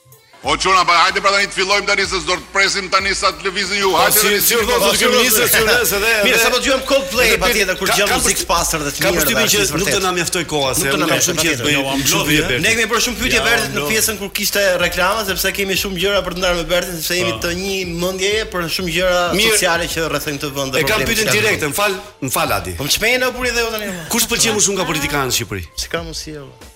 [0.45, 3.15] O po, çuna, pa hajde pra tani të fillojmë tani se do të presim tani
[3.17, 3.87] sa të lëvizin ju.
[3.89, 4.41] Po, hajde tani.
[4.45, 6.11] Si do të kemi nisë si nëse dhe.
[6.27, 9.01] Mirë, sa po do të juam Coldplay patjetër kur gjallë muzikë të pastër dhe të
[9.01, 9.07] mirë.
[9.07, 12.37] Ka përshtypjen që nuk do na mjaftoj koha se nuk kam shumë çështje jo, bëj.
[12.67, 16.21] Ne kemi për shumë pyetje vërtet në pjesën kur kishte reklama sepse kemi shumë gjëra
[16.27, 17.41] për të ndarë me Bertin sepse jemi ah.
[17.41, 20.79] të një mendjeje për shumë gjëra sociale që rrethojnë të vend.
[20.83, 22.77] E kam pyetën direkte, më fal, më fal Adi.
[22.77, 23.89] Po çmejën apo buri dhe u jo tani.
[24.13, 24.89] Kush pëlqen më shumë nga ah.
[24.93, 25.65] politikanët në Shqipëri?
[25.83, 26.53] Se ka mundësi apo?
[26.53, 26.73] Jo?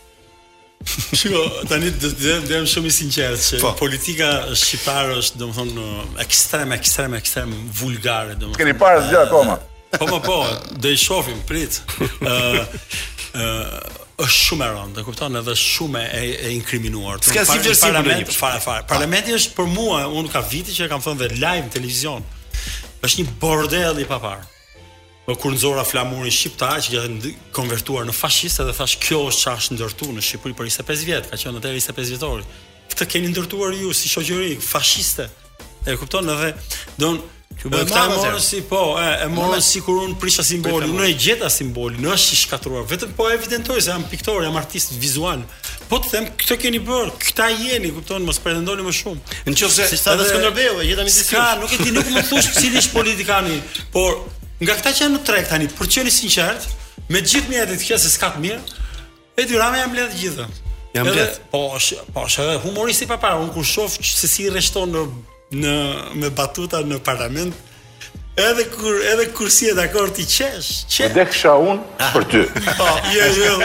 [0.88, 3.74] Shiko, tani do të jem shumë i sinqertë se po.
[3.76, 5.88] politika shqiptare është domthonë
[6.24, 8.58] ekstrem ekstrem ekstrem vulgare domthonë.
[8.62, 9.58] Keni parë gjë akoma?
[9.90, 10.36] Po po po,
[10.84, 11.80] do i shohim prit.
[12.22, 13.48] ë ë
[14.22, 17.24] është shumë e rëndë, kupton, edhe shumë e e inkriminuar.
[17.26, 18.86] Ska si vlerësi për parlament, fare fare.
[18.86, 22.22] Parlamenti është për mua, unë ka vite që e kam thënë dhe live televizion.
[23.02, 24.46] Është një bordel i paparë.
[25.30, 29.66] Po kur nxora flamurin shqiptar që janë konvertuar në fashistë dhe thash kjo është çash
[29.76, 32.42] ndërtu në Shqipëri për 25 vjet, ka qenë atë 25 vjetor.
[32.90, 35.28] Këtë keni ndërtuar ju si shoqëri fashiste.
[35.86, 36.50] E kupton edhe
[37.04, 37.20] don
[37.60, 38.40] që bëhet këta më tepër.
[38.48, 42.42] Si, po, e, e morën sikur un prisha simbolin, unë e gjeta simbolin, është i
[42.48, 45.46] shkatruar vetëm po evidentoj se jam piktore, jam artist vizual.
[45.94, 49.38] Po të them, këtë keni bërë, këta jeni, kupton, mos pretendoni më shumë.
[49.54, 51.46] Nëse edhe Skënderbeu, jeta më disi.
[51.62, 53.62] nuk e di nuk më thosh cili është politikani,
[53.94, 54.24] por
[54.60, 56.66] nga këta që janë në trek tani, për qenë sinqert,
[57.10, 58.84] me gjithë mirat e të kësaj s'ka të mirë,
[59.40, 60.50] e dy rama jam bletë gjithë.
[60.98, 61.42] Jam bletë.
[61.54, 65.06] Po, sh, po, shë, humoristi pa para, un kur shoh se si rreshton në
[65.64, 65.74] në
[66.20, 67.56] me batuta në parlament,
[68.40, 71.00] edhe kur edhe kur si e dakord ti qesh, qesh.
[71.08, 72.44] Edhe kisha unë për ty.
[72.80, 73.56] Po, jo, jo.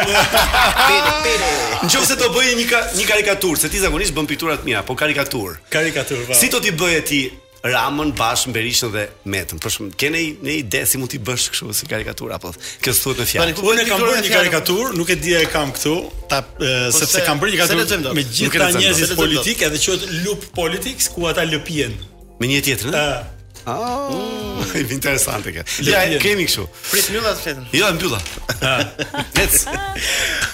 [1.84, 4.94] Në çonse do bëje një ka, një karikaturë, se ti zakonisht bën të mia, po
[4.96, 5.58] karikaturë.
[5.74, 6.28] Karikaturë.
[6.30, 6.38] Po.
[6.38, 7.22] Si do ti bëje ti
[7.64, 9.56] Ramën pas Berishën dhe Metën.
[9.58, 12.50] Por shumë ke nei ide si mund ti bësh kështu si karikatura apo
[12.84, 13.54] kjo thuhet në fjalë.
[13.64, 15.94] Unë kam bërë një karikaturë, nuk e di e kam këtu,
[16.28, 20.44] ta po sepse kam bërë një karikaturë me gjithë ta njerëzit politikë, edhe quhet Loop
[20.60, 21.96] Politics ku ata lëpien
[22.42, 22.92] me një tjetër.
[22.92, 23.30] Ëh.
[23.64, 25.62] Ah, oh, është interesante kjo.
[25.88, 26.66] ja, të kemi kështu.
[26.90, 27.68] Prit mylla të fletën.
[27.72, 28.20] Jo, mylla.
[28.60, 29.40] Ëh.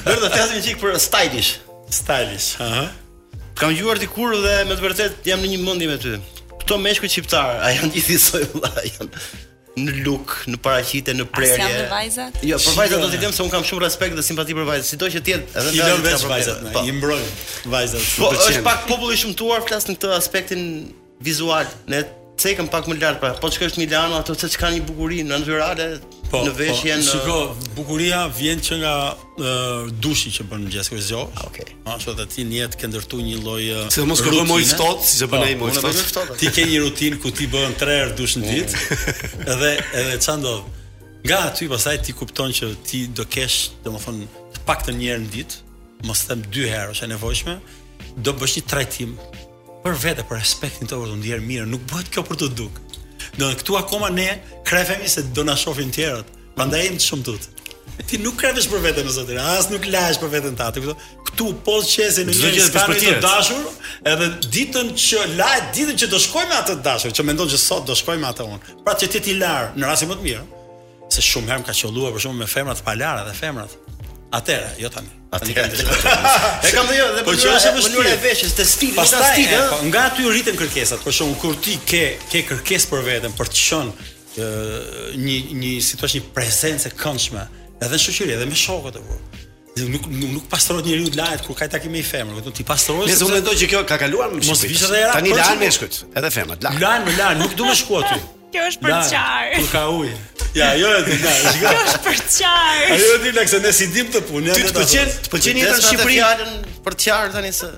[0.07, 1.57] Dërdo të hasim çik për stylish.
[1.91, 2.87] Stylish, aha.
[3.59, 6.21] Kam juar dikur dhe me të vërtetë jam në një mendje me ty
[6.71, 9.25] këto meshku shqiptar, a janë gjithë soi vëlla, janë
[9.81, 11.59] në luk, në paraqitje, në prerje.
[11.63, 12.39] Janë vajzat?
[12.47, 14.89] Jo, për vajzat do të them se un kam shumë respekt dhe simpati për vajzat,
[14.93, 16.63] sido që të jetë edhe nga vajzat.
[16.75, 16.83] Po.
[16.85, 17.29] I mbrojnë
[17.75, 18.09] vajzat.
[18.23, 20.65] Po është pak populli shumëtuar flas në këtë aspektin
[21.25, 22.05] vizual, ne
[22.41, 25.91] cekëm pak më lart pra, po çka është Milano, ato çka kanë një bukurinë natyrale,
[26.31, 27.39] po, në veshjen po, shiko,
[27.77, 31.23] bukuria vjen që nga uh, dushi që bën mëngjes kur zgjo.
[31.37, 31.67] Ah, okej.
[31.69, 31.79] Okay.
[31.95, 35.31] Ashtu edhe ti njëhet ke ndërtuar një lloj Se mos kërkoj më ftohtë, siç e
[35.33, 36.37] bën ai më ftohtë.
[36.41, 38.83] Ti ke një rutinë ku ti bën 3 herë dush në ditë.
[38.83, 39.43] Po.
[39.57, 39.73] Edhe
[40.05, 40.71] edhe ç'a ndodh?
[41.27, 44.23] Nga aty pastaj ti kupton që ti do kesh, domethën,
[44.55, 45.59] të paktën një herë në ditë,
[46.09, 47.59] mos them 2 herë, është e nevojshme,
[48.25, 49.19] do bësh një trajtim
[49.83, 52.89] për vete, për aspektin të do të ndjer mirë, nuk bëhet kjo për të dukur.
[53.41, 54.29] Do këtu akoma ne
[54.69, 56.27] krefemi se do na shohin tjerët.
[56.57, 57.47] Prandaj jemi shumë tut.
[58.09, 60.83] Ti nuk krevesh për veten e Zotit, as nuk lajsh për veten tatë.
[60.85, 60.95] Këtu,
[61.31, 63.63] këtu po qesin në një stan të dashur,
[64.13, 67.97] edhe ditën që laj ditën që do shkojmë atë dashur, që mendon që sot do
[68.03, 68.75] shkojmë atë unë.
[68.87, 70.45] Pra që ti ti lar në rastin më të mirë,
[71.13, 73.79] se shumë herë më ka qelluar për shkak me femrat palare dhe femrat.
[74.31, 75.11] Atëra, jo tani.
[75.33, 75.65] Atëra.
[76.67, 79.25] E kam dhe jo, dhe po qëse po shpirtin e veshës, te stilin, po ta
[79.31, 81.03] stilin, po nga aty rriten kërkesat.
[81.03, 84.49] Për shkakun kur ti ke ke kërkesë për veten, për të qenë
[85.27, 87.45] një një si situatë një prezencë këndshme,
[87.83, 89.39] edhe në shoqëri, edhe me shokët e vet.
[89.71, 92.67] Dhe nuk nuk, nuk pastrohet njeriu të lahet kur ka takime i femrë, vetëm ti
[92.67, 93.11] pastrohesh.
[93.11, 95.13] Ne zëmë do që kjo ka kaluar më shumë.
[95.15, 96.83] Tani lahen me shkut, edhe femrat lahen.
[96.87, 98.23] Lahen, lahen, nuk duhet të shkuat ty.
[98.51, 99.49] Kjo është për çar.
[99.55, 100.15] Kur ka ujë.
[100.59, 101.35] Ja, jo, jo, jo.
[101.61, 102.81] Kjo është për çar.
[102.97, 104.57] Ajo do të thotë se ne si dim të punë, ja.
[104.57, 106.79] Ti të pëlqen, të pëlqen jeta në Shqipëri.
[106.87, 107.69] për çar tani se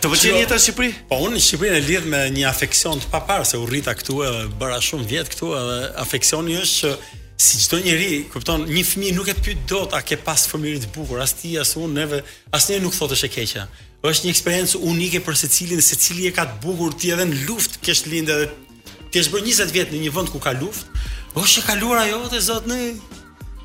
[0.00, 0.92] të pëlqen jeta në Shqipëri.
[1.10, 4.20] Po unë në Shqipëri e lidh me një afeksion të papar se u rrita këtu
[4.28, 6.92] edhe bëra shumë vjet këtu edhe afeksioni është
[7.40, 10.84] që si çdo njeri, kupton, një fëmijë nuk e pyet dot a ke pas fëmijëri
[10.84, 12.18] të bukur, as ti as unë, neve,
[12.54, 13.66] asnjëri nuk thotë është e keqja.
[14.06, 17.80] Është një eksperiencë unike për secilin, secili e ka të bukur ti edhe në luftë
[17.88, 18.52] kesh lindë edhe
[19.10, 21.00] ti je bërë 20 vjet në një vend ku ka luftë,
[21.34, 22.78] po është e kaluar ajo te Zot në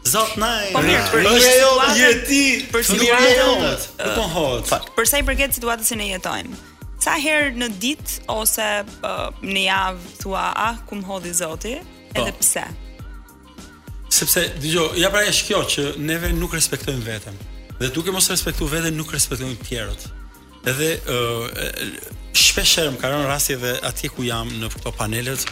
[0.06, 0.50] Zot na.
[0.74, 2.42] Po mirë, është ajo je ti
[2.72, 3.44] për situatën.
[3.50, 4.74] Nuk po hohet.
[4.98, 6.60] Për sa i përket situatës që ne jetojmë.
[7.06, 12.22] Sa herë në ditë ose uh, në javë thua ah ku më hodhi Zoti, po.
[12.22, 12.66] edhe pse?
[14.18, 17.38] Sepse dëgjoj, ja pra është kjo që neve nuk respektojmë veten.
[17.82, 20.06] Dhe duke mos respektu veten nuk respektojmë tjerët.
[20.70, 25.46] Edhe uh, shpesher më ka rënë rasti edhe atje ku jam në këto panelet,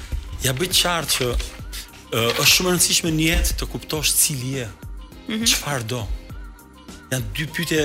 [0.44, 4.68] ja bëj qartë që uh, është shumë e rëndësishme në jetë të kuptosh cili je.
[5.30, 5.46] Mhm.
[5.48, 5.96] Çfarë mm -hmm.
[5.96, 6.08] do?
[7.14, 7.82] Në dy pyetje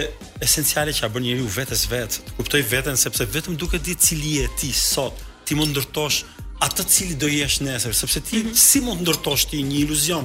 [0.46, 4.32] esenciale që bërë bën njeriu vetes vetë, të kuptoj veten sepse vetëm duke ditë cili
[4.38, 6.18] je ti sot, ti mund ndërtosh
[6.66, 8.54] atë cili do jesh nesër, sepse ti mm -hmm.
[8.68, 10.24] si mund ndërtosh ti një iluzion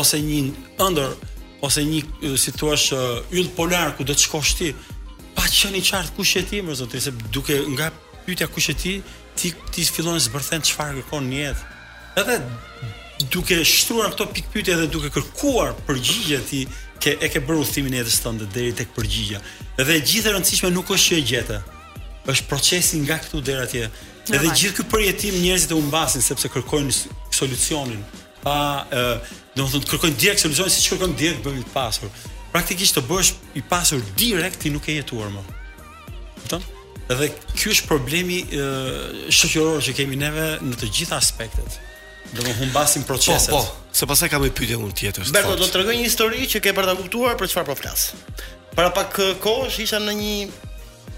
[0.00, 0.38] ose një
[0.88, 1.10] ëndër
[1.66, 3.00] ose një uh, situash uh,
[3.38, 4.68] yll polar ku do të shkosh ti,
[5.38, 7.92] pa qenë i qartë kush je ti më zotëri se duke nga
[8.26, 8.92] pyetja kush je ti
[9.38, 11.68] ti ti fillon të zbërthen çfarë kërkon në jetë
[12.22, 12.36] edhe
[13.34, 16.62] duke shtruar këto pikë pyetje dhe duke kërkuar përgjigje ti
[17.02, 19.38] ke e ke bërë udhimin e jetës tënde deri tek përgjigja
[19.84, 21.60] edhe e gjithë e rëndësishme nuk është që e
[22.32, 23.84] është procesi nga këtu deri atje
[24.34, 26.96] edhe gjithë ky përjetim njerëzit e humbasin sepse kërkojnë
[27.38, 28.02] solucionin
[28.42, 28.56] pa
[28.90, 29.06] ë
[29.58, 32.10] do të kërkojnë direkt solucionin siç kërkojnë direkt bëmi të pasur
[32.58, 33.28] praktikisht të bësh
[33.58, 35.42] i pasur direkt ti nuk e jetuar më.
[36.42, 36.64] Kupton?
[37.08, 38.40] Dhe ky është problemi
[39.32, 41.78] shoqëror që kemi neve në të gjitha aspektet.
[42.34, 43.54] Do të humbasim po, proceset.
[43.54, 43.96] Po, po.
[43.96, 45.30] Se pas kam një pyetje unë tjetër.
[45.32, 48.08] Beko do të tregoj një histori që ke për ta kuptuar për çfarë po flas.
[48.76, 50.32] Para pak kohësh isha në një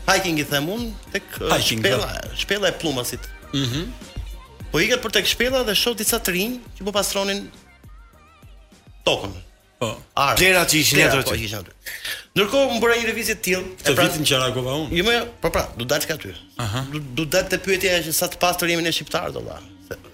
[0.07, 1.37] hiking i them unë tek
[1.67, 2.09] shpella,
[2.45, 2.73] shpella jo.
[2.77, 3.29] e plumasit.
[3.57, 3.65] Mhm.
[3.83, 3.91] Mm
[4.71, 7.41] po i gat për tek shpella dhe shoh disa trinj që po pastronin
[9.03, 9.33] tokën.
[9.81, 9.95] Po.
[10.37, 11.47] Gjera që ishin atë aty.
[11.49, 11.91] Po,
[12.37, 14.93] Ndërkohë më bëra një revizit të tillë e pra vitin Qarakova unë.
[15.01, 16.35] Jo më, po pra, do dalë ska ty.
[16.63, 16.83] Aha.
[16.93, 19.59] Do do dalë te pyetja që sa të pastër jemi ne shqiptar do valla.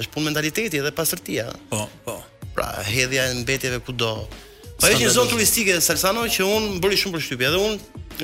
[0.01, 1.49] Është punë mentaliteti dhe pastërtia.
[1.73, 2.15] Po, po.
[2.57, 4.13] Pra, hedhja e mbetjeve kudo.
[4.79, 7.75] Po është një zonë turistike e Salsano që un bëri shumë përshtypje edhe un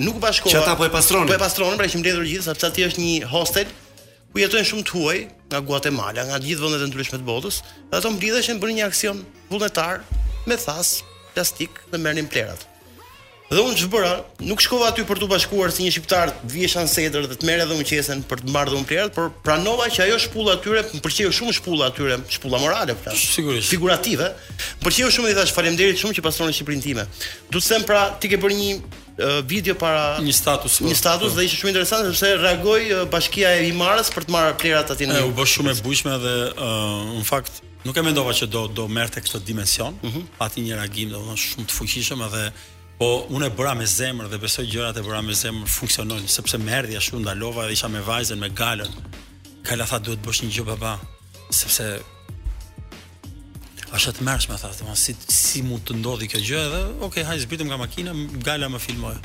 [0.06, 0.54] nuk u bashkova.
[0.54, 1.28] Që ata po e pastronin.
[1.28, 3.74] Po e pastronin, pra që mbledhur gjithë, sepse aty është një hostel
[4.32, 5.18] ku jetojnë shumë të huaj
[5.52, 7.58] nga Guatemala, nga të gjithë vendet e ndryshme të botës,
[7.90, 9.18] dhe ato mbledheshin bën një aksion
[9.50, 9.98] vullnetar
[10.48, 11.02] me thas
[11.34, 12.68] plastik dhe merrnin plerat.
[13.52, 14.12] Dhe unë çbëra,
[14.48, 17.44] nuk shkova aty për të bashkuar si një shqiptar të vihesh në sedër dhe të
[17.44, 20.80] merrë dhe qesën për të marrë dhe un plerat, por pranova që ajo shpulla atyre,
[20.94, 23.18] më pëlqeu shumë shpulla atyre, shpulla morale plas.
[23.36, 23.68] Sigurisht.
[23.68, 24.30] Figurative.
[24.80, 27.04] Më pëlqeu shumë dhe thash faleminderit shumë që pasonin Shqiprin time.
[27.52, 28.76] Do të them pra, ti ke bërë një
[29.52, 31.36] video para një status një status po.
[31.36, 35.20] dhe ishte shumë interesant sepse reagoi bashkia e Imarës për të marrë plerat aty në.
[35.28, 36.34] u bë shumë e bujshme dhe
[37.20, 40.28] në fakt Nuk e mendova që do do merrte këtë dimension, mhm.
[40.38, 42.42] pati një reagim domethënë shumë të fuqishëm edhe
[43.00, 46.60] po unë e bëra me zemër dhe besoj gjërat e bëra me zemër funksionojnë sepse
[46.62, 48.92] më erdhi ashtu ndalova dhe isha me vajzën me Galën.
[49.66, 50.92] Gala tha duhet bësh një gjë baba
[51.60, 51.88] sepse
[53.96, 57.20] asha të mersh me tha domethënë si si mund të ndodhi kjo gjë edhe ok
[57.26, 58.14] haj zbritëm nga makina
[58.46, 59.16] Gala më filmoi.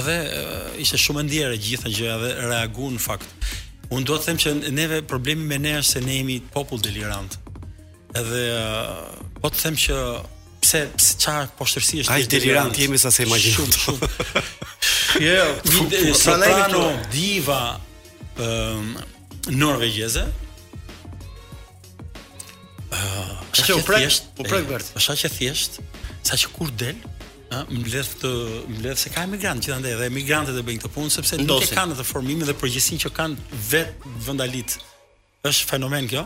[0.00, 2.64] Edhe uh, ishte shumë e ndjerë gjë dhe
[2.96, 3.28] në fakt.
[3.92, 7.36] Unë do të them që neve problemi me ne është se ne jemi popull delirant.
[8.18, 8.40] Edhe
[9.40, 9.96] po të them që
[10.60, 13.56] pse pse ça poshtërsi është ai delirant jemi sa se imagjino.
[13.60, 14.00] Shumë shumë.
[15.10, 15.42] Jo,
[16.14, 16.78] sa ne këtu
[17.10, 17.82] diva
[18.38, 18.94] ëm um,
[19.58, 20.22] norvegjeze.
[20.22, 20.30] ë
[22.94, 24.86] uh, ah, Është thjesht, po prek vërt.
[25.00, 25.80] Është aq e thjesht,
[26.22, 26.98] sa kur del, ë
[27.58, 28.30] uh, mbledh të
[28.76, 31.92] mbledh se ka emigrant gjithandaj dhe emigrantët e bëjnë këtë punë sepse nuk e kanë
[31.98, 33.34] të formimin dhe përgjegjësinë që kanë
[33.72, 33.94] vetë
[34.28, 34.70] vendalit.
[35.50, 36.22] Është fenomen kjo.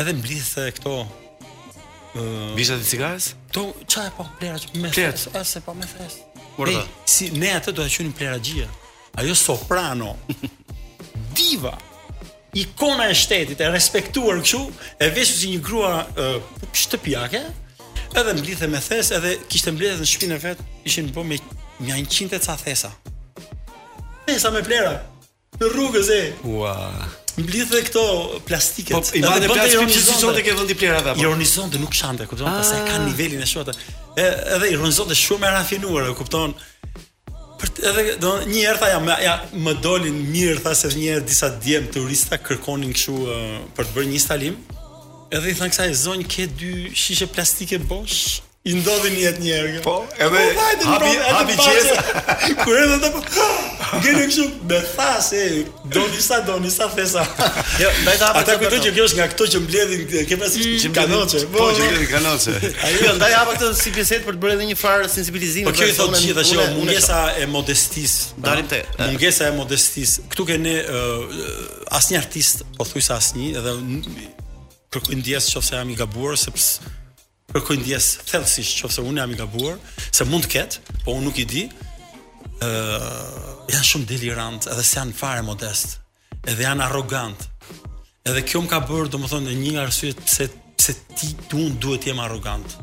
[0.00, 2.24] Edhe mblithë këto këto...
[2.56, 3.30] Bisha të cigares?
[3.50, 6.26] Këto, qa e po, plera që me thresë, e po me thresë.
[6.70, 8.66] Ej, si ne atë do të qënim plera gjia.
[9.20, 10.16] Ajo soprano,
[11.38, 11.76] diva,
[12.58, 14.64] ikona e shtetit, e respektuar këshu,
[14.98, 16.34] e veshë si një grua uh,
[16.82, 17.44] shtëpjake,
[18.18, 21.38] edhe mblithë me thes, edhe kishtë mblithë në shpinë e vetë, ishin po me
[21.78, 22.90] një një qinte ca thesa.
[24.26, 24.98] Thesa me plera,
[25.62, 26.20] në rrugës e.
[26.46, 26.74] Ua...
[26.74, 27.08] Wow
[27.38, 28.04] mblidhe këto
[28.46, 28.94] plastike.
[28.94, 31.22] Po i bënte plastik që sot e ke vendi plerave apo.
[31.22, 33.06] Ironizonte nuk çante, kupton, pastaj ka ah.
[33.06, 33.74] nivelin e shota.
[34.16, 36.54] Edhe ironizonte shumë e rafinuar, e kupton.
[37.60, 39.34] Për edhe do një herë tha ja më ja
[39.68, 43.96] më dolin mirë tha se një herë disa djem turista kërkonin kështu uh, për të
[43.98, 44.56] bërë një instalim.
[45.30, 49.68] Edhe i thanë kësaj zonjë ke dy shishe plastike bosh, i ndodhi një jetë njerë.
[49.86, 51.94] Po, edhe po, habi hapi qesa.
[52.60, 53.22] Kur edhe të
[54.04, 55.40] gjenë kështu me fasë,
[55.94, 57.22] do di sa do sa thesa.
[57.80, 58.42] Jo, ndaj ta hapa.
[58.44, 60.76] Ata kujto që kjo është nga këto që mbledhin, ke pasi mm.
[60.84, 61.40] që kanoçe.
[61.48, 62.58] Po, po, që mbledhin kanoçe.
[62.84, 65.68] Ai jo, ndaj hapa këtë si bisedë për të bërë edhe një farë sensibilizimi.
[65.70, 68.18] Po kjo i thotë gjithë mungesa e modestis.
[68.44, 68.84] Dalim te.
[69.06, 70.18] Mungesa e modestis.
[70.36, 70.76] Ktu kene
[71.96, 73.76] asnjë artist, po thuj asnjë, edhe
[74.92, 76.82] kërkoj ndjes nëse jam i gabuar sepse
[77.50, 79.78] kërkoj ndjes thellësisht nëse unë jam i gabuar,
[80.14, 81.64] se mund të ket, po unë nuk i di.
[82.60, 85.94] ë uh, janë shumë delirant edhe se janë fare modest,
[86.44, 87.46] edhe janë arrogant.
[88.28, 92.78] Edhe kjo më ka bërë, domethënë, një arsye pse pse ti duhet të jem arrogant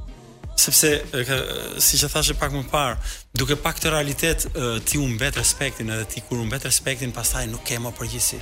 [0.57, 1.35] sepse kë,
[1.81, 2.97] si që thashe pak më parë,
[3.39, 4.43] duke pak të realitet
[4.89, 8.39] ti u mbet respektin edhe ti kur u mbet respektin pastaj nuk ke më përgjegjësi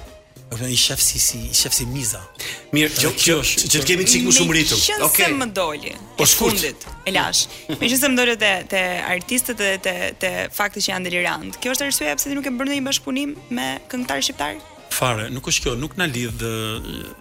[0.54, 2.22] është një shef si si shef si miza.
[2.76, 4.78] Mirë, që kjo që, që të kemi çikun shumë ritëm.
[4.78, 5.06] Okej.
[5.08, 5.34] Okay.
[5.40, 5.94] Më doli.
[6.18, 6.86] Po shkundit.
[7.08, 7.46] E lash.
[7.70, 8.84] Me më doli te te
[9.16, 11.58] artistët dhe te te fakti që janë delirant.
[11.62, 14.62] Kjo është arsyeja pse ti nuk e bën ndonjë bashkëpunim me këngëtarë shqiptar?
[14.96, 16.46] Fare, nuk është kjo, nuk na lidh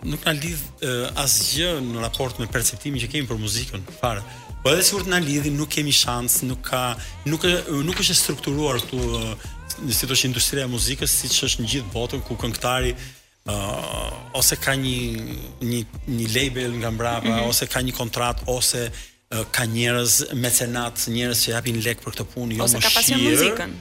[0.07, 0.89] nuk na lidh
[1.25, 3.89] asgjë në raport me perceptimin që kemi për muzikën.
[4.03, 4.23] Fare.
[4.65, 6.93] Po edhe sigurt na lidhin, nuk kemi shans, nuk ka
[7.29, 7.43] nuk
[7.85, 11.91] nuk është e strukturuar këtu si të është industria e muzikës, siç është në gjithë
[11.91, 12.93] botën, ku këngëtari
[13.49, 14.97] uh, ose ka një
[15.61, 17.49] një një label nga mbrapa mm -hmm.
[17.49, 22.25] ose ka një kontratë ose uh, ka njerëz mecenat, njerëz që japin lek për këtë
[22.31, 22.87] punë, jo ose më shumë.
[22.87, 23.73] Ose ka pasion shir, muzikën.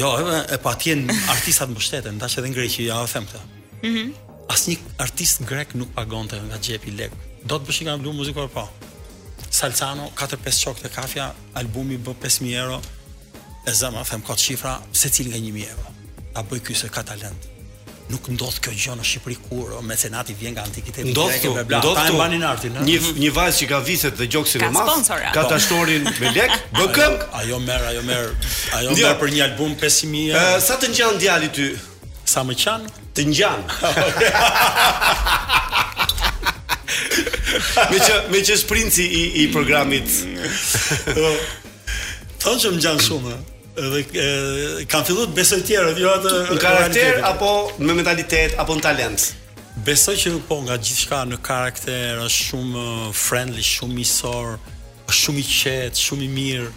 [0.00, 1.00] Jo, edhe e pa po tjen
[1.34, 3.44] artistat mbështeten, që edhe në Greqi, ja o them këtë.
[3.82, 3.96] Mhm.
[3.96, 4.12] Mm
[4.54, 4.76] Asnjë
[5.06, 7.12] artist grek nuk pagonte nga xhepi lek.
[7.48, 8.64] Do të bësh një album muzikore, po.
[9.58, 11.26] Salcano 4-5 çok të kafja,
[11.60, 12.78] albumi bë 5000 euro.
[13.70, 15.88] E zëma them kot shifra, secili nga 1000 euro.
[16.38, 17.40] A bëj ky se ka talent
[18.12, 22.16] nuk ndodh kjo gjë në Shqipëri kur mecenati vjen nga antikiteti ndodh bla ndodh këtu
[22.18, 26.12] mbanin artin një një vajzë që ka vitet dhe gjoksin e mas ka tashtorin po.
[26.20, 26.52] me lek
[27.40, 28.28] ajo merr ajo merr
[28.76, 31.70] ajo merr për një album 500000 sa të ngjan djali ty
[32.28, 32.84] sa më qan
[33.16, 33.64] të ngjan
[37.94, 40.12] me që me që sprinci i i programit
[42.44, 43.36] thonë që më gjanë shumë
[43.76, 47.52] edhe kanë filluar besoj tjerë, jo atë në karakter apo
[47.82, 49.30] me mentalitet apo në talent.
[49.84, 52.84] Besoj që po nga gjithçka në karakter është shumë
[53.24, 54.54] friendly, shumë miqësor,
[55.22, 56.70] shumë i qetë, shumë i mirë.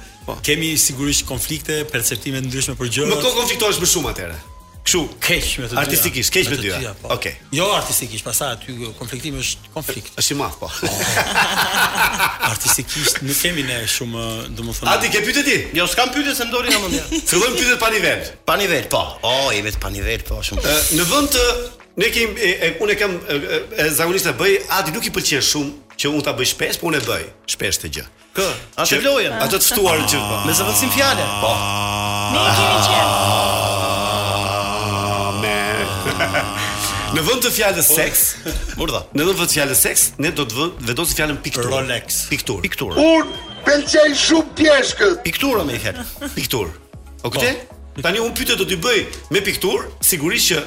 [0.49, 3.11] kemi sigurisht konflikte, perceptime të ndryshme për gjëra.
[3.15, 4.39] Më ko konfliktohesh më shumë atëherë.
[4.79, 5.77] Kështu, keq me të dy.
[5.77, 6.71] Artistikisht, keq me të dy.
[7.13, 7.33] Okej.
[7.53, 10.15] Jo, artistikisht, pas sa aty konflikti është konflikt.
[10.17, 10.69] Është i madh po.
[12.49, 14.25] Artistikisht nuk kemi ne shumë,
[14.57, 14.89] domethënë.
[14.89, 15.57] A ti ke pyetë ti?
[15.77, 17.03] Jo, s'kam pyetë se ndori nga mendja.
[17.19, 18.25] Fillojmë pyetë pa nivel.
[18.49, 19.03] Pa nivel, po.
[19.27, 20.79] Oh, i vet pa nivel, po, shumë.
[20.97, 21.43] Në vend të
[21.99, 22.31] Ne kem
[22.85, 23.33] unë kem e
[23.91, 26.85] zakonisht e bëj, a ti nuk i pëlqen shumë që unë ta bëj shpesh, po
[26.87, 27.23] unë e bëj
[27.55, 28.05] shpesh të gjë.
[28.37, 28.39] K,
[28.79, 29.33] a të lojën?
[29.43, 30.35] Ato të ftuar që po.
[30.47, 31.23] Me zëvendësim fjalë.
[31.41, 31.51] Po.
[32.37, 33.05] Ne kemi gjë.
[35.43, 35.59] Me.
[37.19, 37.95] Në vend të fjalës po.
[37.99, 38.19] seks,
[38.79, 38.99] burdha.
[39.17, 41.67] Në vend të fjalës seks, ne do të vë vendosim fjalën piktur.
[41.73, 42.61] Rolex, piktur.
[42.63, 42.91] Piktur.
[43.01, 43.27] Un
[43.67, 45.15] pëlqej shumë pjeshkët.
[45.27, 45.99] Piktura më i thënë.
[46.37, 46.67] Piktur.
[47.25, 47.51] O kujtë?
[47.59, 47.59] Po.
[48.05, 48.99] Tani un pyetë do t'i bëj
[49.35, 50.59] me piktur, sigurisht që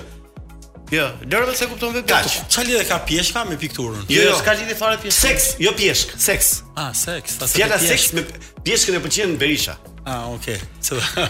[0.93, 2.05] Jo, dorë vetë e kupton vetë.
[2.11, 2.35] Kaç?
[2.53, 4.03] Çfarë lidhë ka pjeshka me pikturën?
[4.13, 4.25] Jo, jo.
[4.29, 5.25] jo s'ka lidhë fare pjeshka.
[5.31, 6.51] Seks, jo pjeshk, seks.
[6.77, 7.39] Ah, seks.
[7.55, 8.25] Fjala seks me
[8.67, 9.79] pjeshkën e pëlqen Berisha.
[10.05, 10.59] Ah, okay.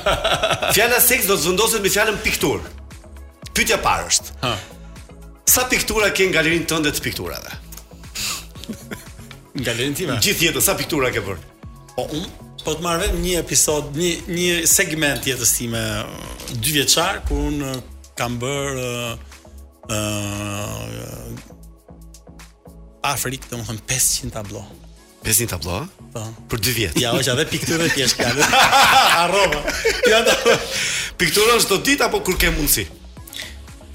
[0.75, 2.65] Fjala seks do të vendoset me fjalën piktur.
[3.55, 4.35] Pyetja parë është.
[4.43, 4.53] Ha.
[5.55, 7.55] Sa piktura ke në galerinë tënde të pikturave?
[9.55, 11.43] Në galerinë gjithë jetën, sa piktura ke bër?
[11.95, 12.29] Po unë
[12.67, 15.83] po të marrë vetëm një episod, një një segment jetës time
[16.63, 17.81] dy vjeçar kur unë eh,
[18.21, 19.29] kam bër uh, eh,
[19.91, 21.24] uh,
[23.12, 24.62] Afrikë të më thëmë 500 tablo
[25.22, 25.74] 500 tablo?
[26.14, 26.22] Po
[26.53, 28.41] Për 2 vjetë Ja, është edhe pikturën e tjeshtë kanë.
[29.22, 29.61] Arroba
[30.11, 30.35] ja, da...
[31.20, 32.85] Pikturën është do ditë apo kur ke mundësi?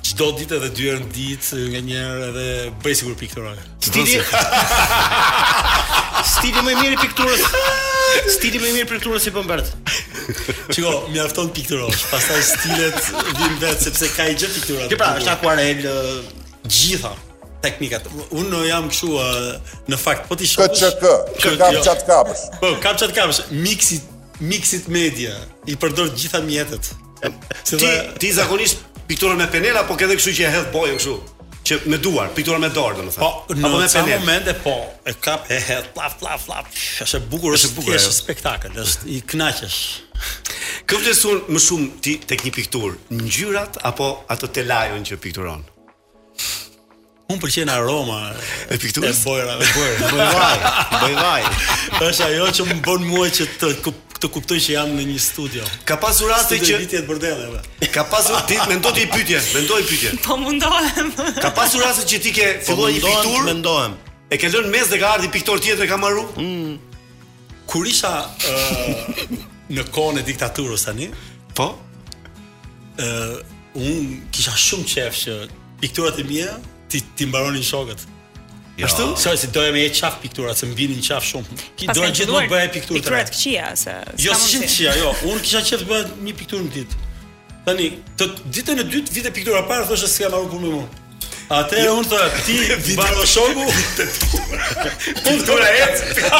[0.07, 2.47] Qdo ditë edhe dyërën ditë Nga njerë edhe
[2.83, 4.03] bëjë sigur pikturën Qdo
[6.27, 7.41] Stili më i mirë i pikturës.
[8.35, 9.65] Stili më i mirë i pikturës i Bombard.
[10.71, 14.87] Çiko, mjafton pikturosh, pastaj stilet vin vetë sepse ka i gjë piktura.
[14.91, 15.85] Ke pra, është akuarel
[16.67, 17.11] gjitha
[17.63, 18.07] teknikat.
[18.39, 19.13] Unë jam kshu
[19.91, 20.65] në fakt, po ti shoh.
[20.65, 21.97] KCK, kap chat jo.
[22.09, 22.43] kapës.
[22.61, 25.33] Po, kap chat kapës, miksit miksit media
[25.65, 26.91] i përdor gjitha mjetet.
[27.65, 27.89] Se ti
[28.21, 31.17] ti zakonisht piktura me penela, po edhe kështu që e hedh bojën kështu
[31.67, 33.19] që me duar, piktura me dorë, domethënë.
[33.19, 36.47] Po, në apo moment e momente po, e kap e hedh plaf plaf
[37.03, 37.95] Është bukur, është bukur.
[37.99, 39.75] Është spektakël, është i kënaqesh.
[40.87, 45.65] Kë vlerëson më shumë ti tek një pikturë, ngjyrat apo ato telajon që pikturon?
[47.27, 48.19] Unë qenë aroma
[48.71, 49.17] e pikturës.
[49.17, 50.51] E bojra, e bojra.
[50.93, 53.71] Bëj vaj, është ajo që më bën muaj që të,
[54.23, 55.65] të kuptoj që jam në një studio.
[55.89, 57.59] Ka pasur raste që ditjet bordele.
[57.93, 60.13] Ka pasur ditë mendoj ti pyetje, mendoj pyetje.
[60.23, 61.11] Po mundohem.
[61.43, 63.43] Ka pasur raste që ti ke po filluar një pikturë?
[63.43, 63.99] Po mendohem.
[64.31, 66.23] E ke lënë mes dhe ka ardhi piktor tjetër ka marru?
[66.39, 67.61] Mm.
[67.67, 69.27] Kur isha uh,
[69.73, 71.09] në kohën e diktaturës tani.
[71.57, 71.71] Po.
[73.01, 73.39] ë uh,
[73.77, 75.33] un kisha shumë qejf që
[75.81, 76.53] pikturat e mia
[76.89, 78.05] ti ti mbaronin shokët.
[78.77, 78.85] Jo.
[78.85, 79.05] Ashtu?
[79.17, 81.55] Sa si doja me e qaf piktura, se më çaf shumë.
[81.79, 83.31] Ki doja gjithë më bëja pikturë të rrët.
[83.33, 83.95] Pikturat këqia, se...
[84.21, 85.11] Jo, si shumë këqia, jo.
[85.31, 86.99] Unë kisha qef të bëja një pikturë në ditë.
[87.65, 87.87] Tani,
[88.21, 91.05] të ditën e dytë, vite piktura parë, thoshe s'ka marru punë me mua.
[91.47, 92.55] Atë e unë të ti
[92.99, 93.65] barë shoku
[95.27, 96.39] Piktura e të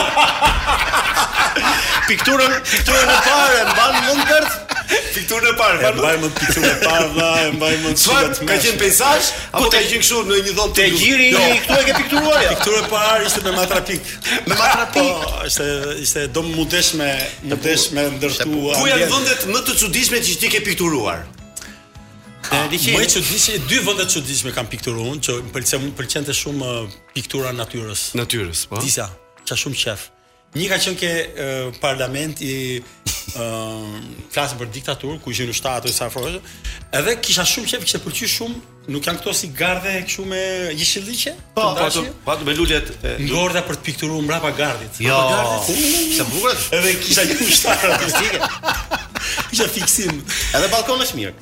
[2.08, 6.68] Pikturën Pikturën e parë, në banë mund kërtë Pikturën e parë, e mbaj më pikturën
[6.70, 10.38] e parë, dha, e mbaj më çfarë ka qen peizazh, apo ka qenë kështu në
[10.45, 10.78] një dhomë të lutë.
[10.78, 11.41] Te giri jo.
[11.66, 14.08] këtu e ke pikturuar Piktura Pikturën e parë ishte me matrapik.
[14.47, 15.10] Me matrapik.
[15.12, 15.68] Po, ishte
[16.05, 17.10] ishte dom mundesh me
[17.43, 18.80] mundesh me ndërtuar.
[18.80, 21.26] Ku janë vendet më të çuditshme që ti ke pikturuar?
[22.50, 22.56] Po
[23.00, 26.70] më çudit, dy vende çuditshme kanë pikturuar, që më pëlqen më pëlqen shumë
[27.16, 28.02] piktura natyrës.
[28.22, 28.80] Natyrës, po.
[28.84, 29.06] Disa,
[29.48, 30.06] çka shumë qef.
[30.56, 31.12] Një ka qenë ke
[31.84, 36.08] parlament i ëh flas për diktaturë ku ishin ushtatorë sa
[37.00, 38.56] Edhe kisha shumë qef që pëlqej shumë,
[38.93, 40.41] nuk janë këto si gardhe këtu me
[40.80, 41.34] jeshilliqe?
[41.58, 42.88] Po, po, po me lulet.
[43.04, 45.02] e ngordha për të pikturuar mbrapa gardhit.
[45.04, 45.20] Jo.
[45.20, 46.16] Po gardhit.
[46.20, 46.56] Sa bukur.
[46.80, 48.38] Edhe kisha një ushtar artistike.
[49.52, 50.16] Kisha fiksim.
[50.56, 51.36] Edhe balkon është mirë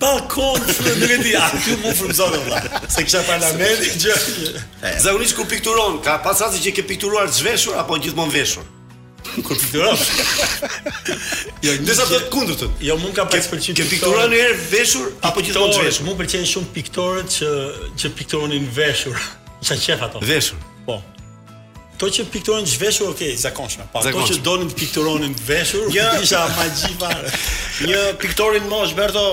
[0.00, 5.48] balkon në në vendi a ty më frumëzon valla se kisha parlamenti gjë zakonisht kur
[5.48, 8.66] pikturon ka pasazhi që ke pikturuar zhveshur apo gjithmonë veshur
[9.46, 10.00] kur pikturon
[11.64, 15.14] jo ja, ndesa të kundërt jo mund ka pas pëlqej ke pikturuar në herë veshur
[15.30, 17.52] apo gjithmonë zhveshur mund pëlqejnë shumë piktorët që
[18.02, 19.16] që pikturonin veshur
[19.64, 21.00] sa qef ato veshur po
[22.00, 23.84] To që pikturojnë zhveshur, ok, zakonshme.
[23.92, 25.90] Po ato që donin pikturonin veshur,
[26.24, 27.28] isha magji fare.
[27.84, 29.24] Një piktorin mosh Berto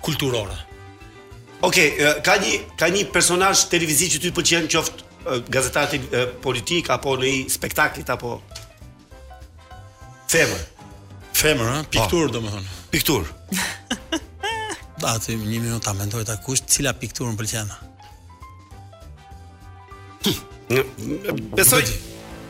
[0.02, 0.52] kulturore.
[1.62, 6.00] Okej, okay, ka një ka një personazh televiziv që ty pëlqen qoftë gazetari
[6.44, 8.40] politik apo në i spektaklit, apo
[10.34, 10.64] femër.
[11.34, 12.36] Femër, ha, piktur më po.
[12.36, 12.74] domethënë.
[12.92, 13.24] Piktur.
[15.02, 17.72] Da, të një minuta mendoj ta kush cila piktur më pëlqen.
[20.28, 21.84] Hm, besoj.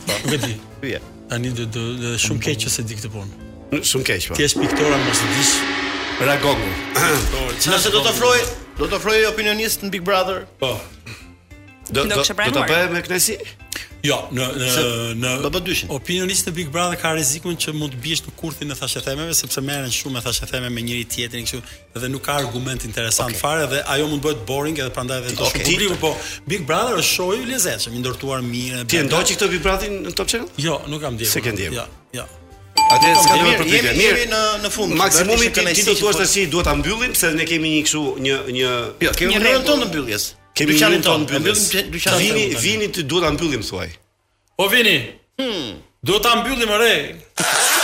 [0.08, 0.56] Po, vëdi.
[0.84, 0.98] Ja.
[1.32, 2.40] Ani shumë mm.
[2.44, 3.52] keq që se di këtë punë.
[3.88, 4.36] Shumë keq po.
[4.36, 5.73] Ti je piktore, mos e
[6.22, 6.68] Ragogu.
[7.66, 8.38] Nëse do të ofroj,
[8.78, 10.44] do të ofroj opinionist në Big Brother.
[10.60, 10.76] Po.
[11.90, 12.36] Do do do ta
[12.66, 13.38] bëj me kënaqësi?
[14.04, 14.86] Jo, në në
[15.24, 15.90] në do të dyshin.
[15.96, 19.64] Opinionist në Big Brother ka rrezikun që mund të biesh në kurthin e thashëthemeve sepse
[19.64, 21.62] merren shumë me thashëthemeve me njëri tjetrin kështu
[22.04, 23.40] dhe nuk ka argument interesant okay.
[23.40, 25.66] fare dhe ajo mund bëhet boring edhe prandaj edhe do okay.
[25.72, 26.14] të po
[26.52, 28.86] Big Brother është show i lezetshëm, i ndërtuar mirë.
[28.92, 30.52] Ti ndoqi këtë Big Brother në Top Channel?
[30.68, 31.36] Jo, nuk kam ndjekur.
[31.38, 31.82] Se ke ndjekur?
[31.84, 31.90] Jo,
[32.22, 32.30] jo.
[32.74, 34.96] Atë e mirë, për të bërë mirë në në fund.
[34.98, 38.02] Maksimumi ti ti do të tash po- duhet ta mbyllim se ne kemi një kështu
[38.26, 38.72] një një
[39.08, 40.26] jo kemi një rol tonë mbylljes.
[40.58, 41.62] Kemi një tonë mbylljes.
[42.22, 43.90] Vini vini ti duhet ta mbyllim thuaj.
[44.58, 44.98] Po vini.
[45.40, 45.72] Hm.
[46.06, 46.94] Duhet ta mbyllim orë.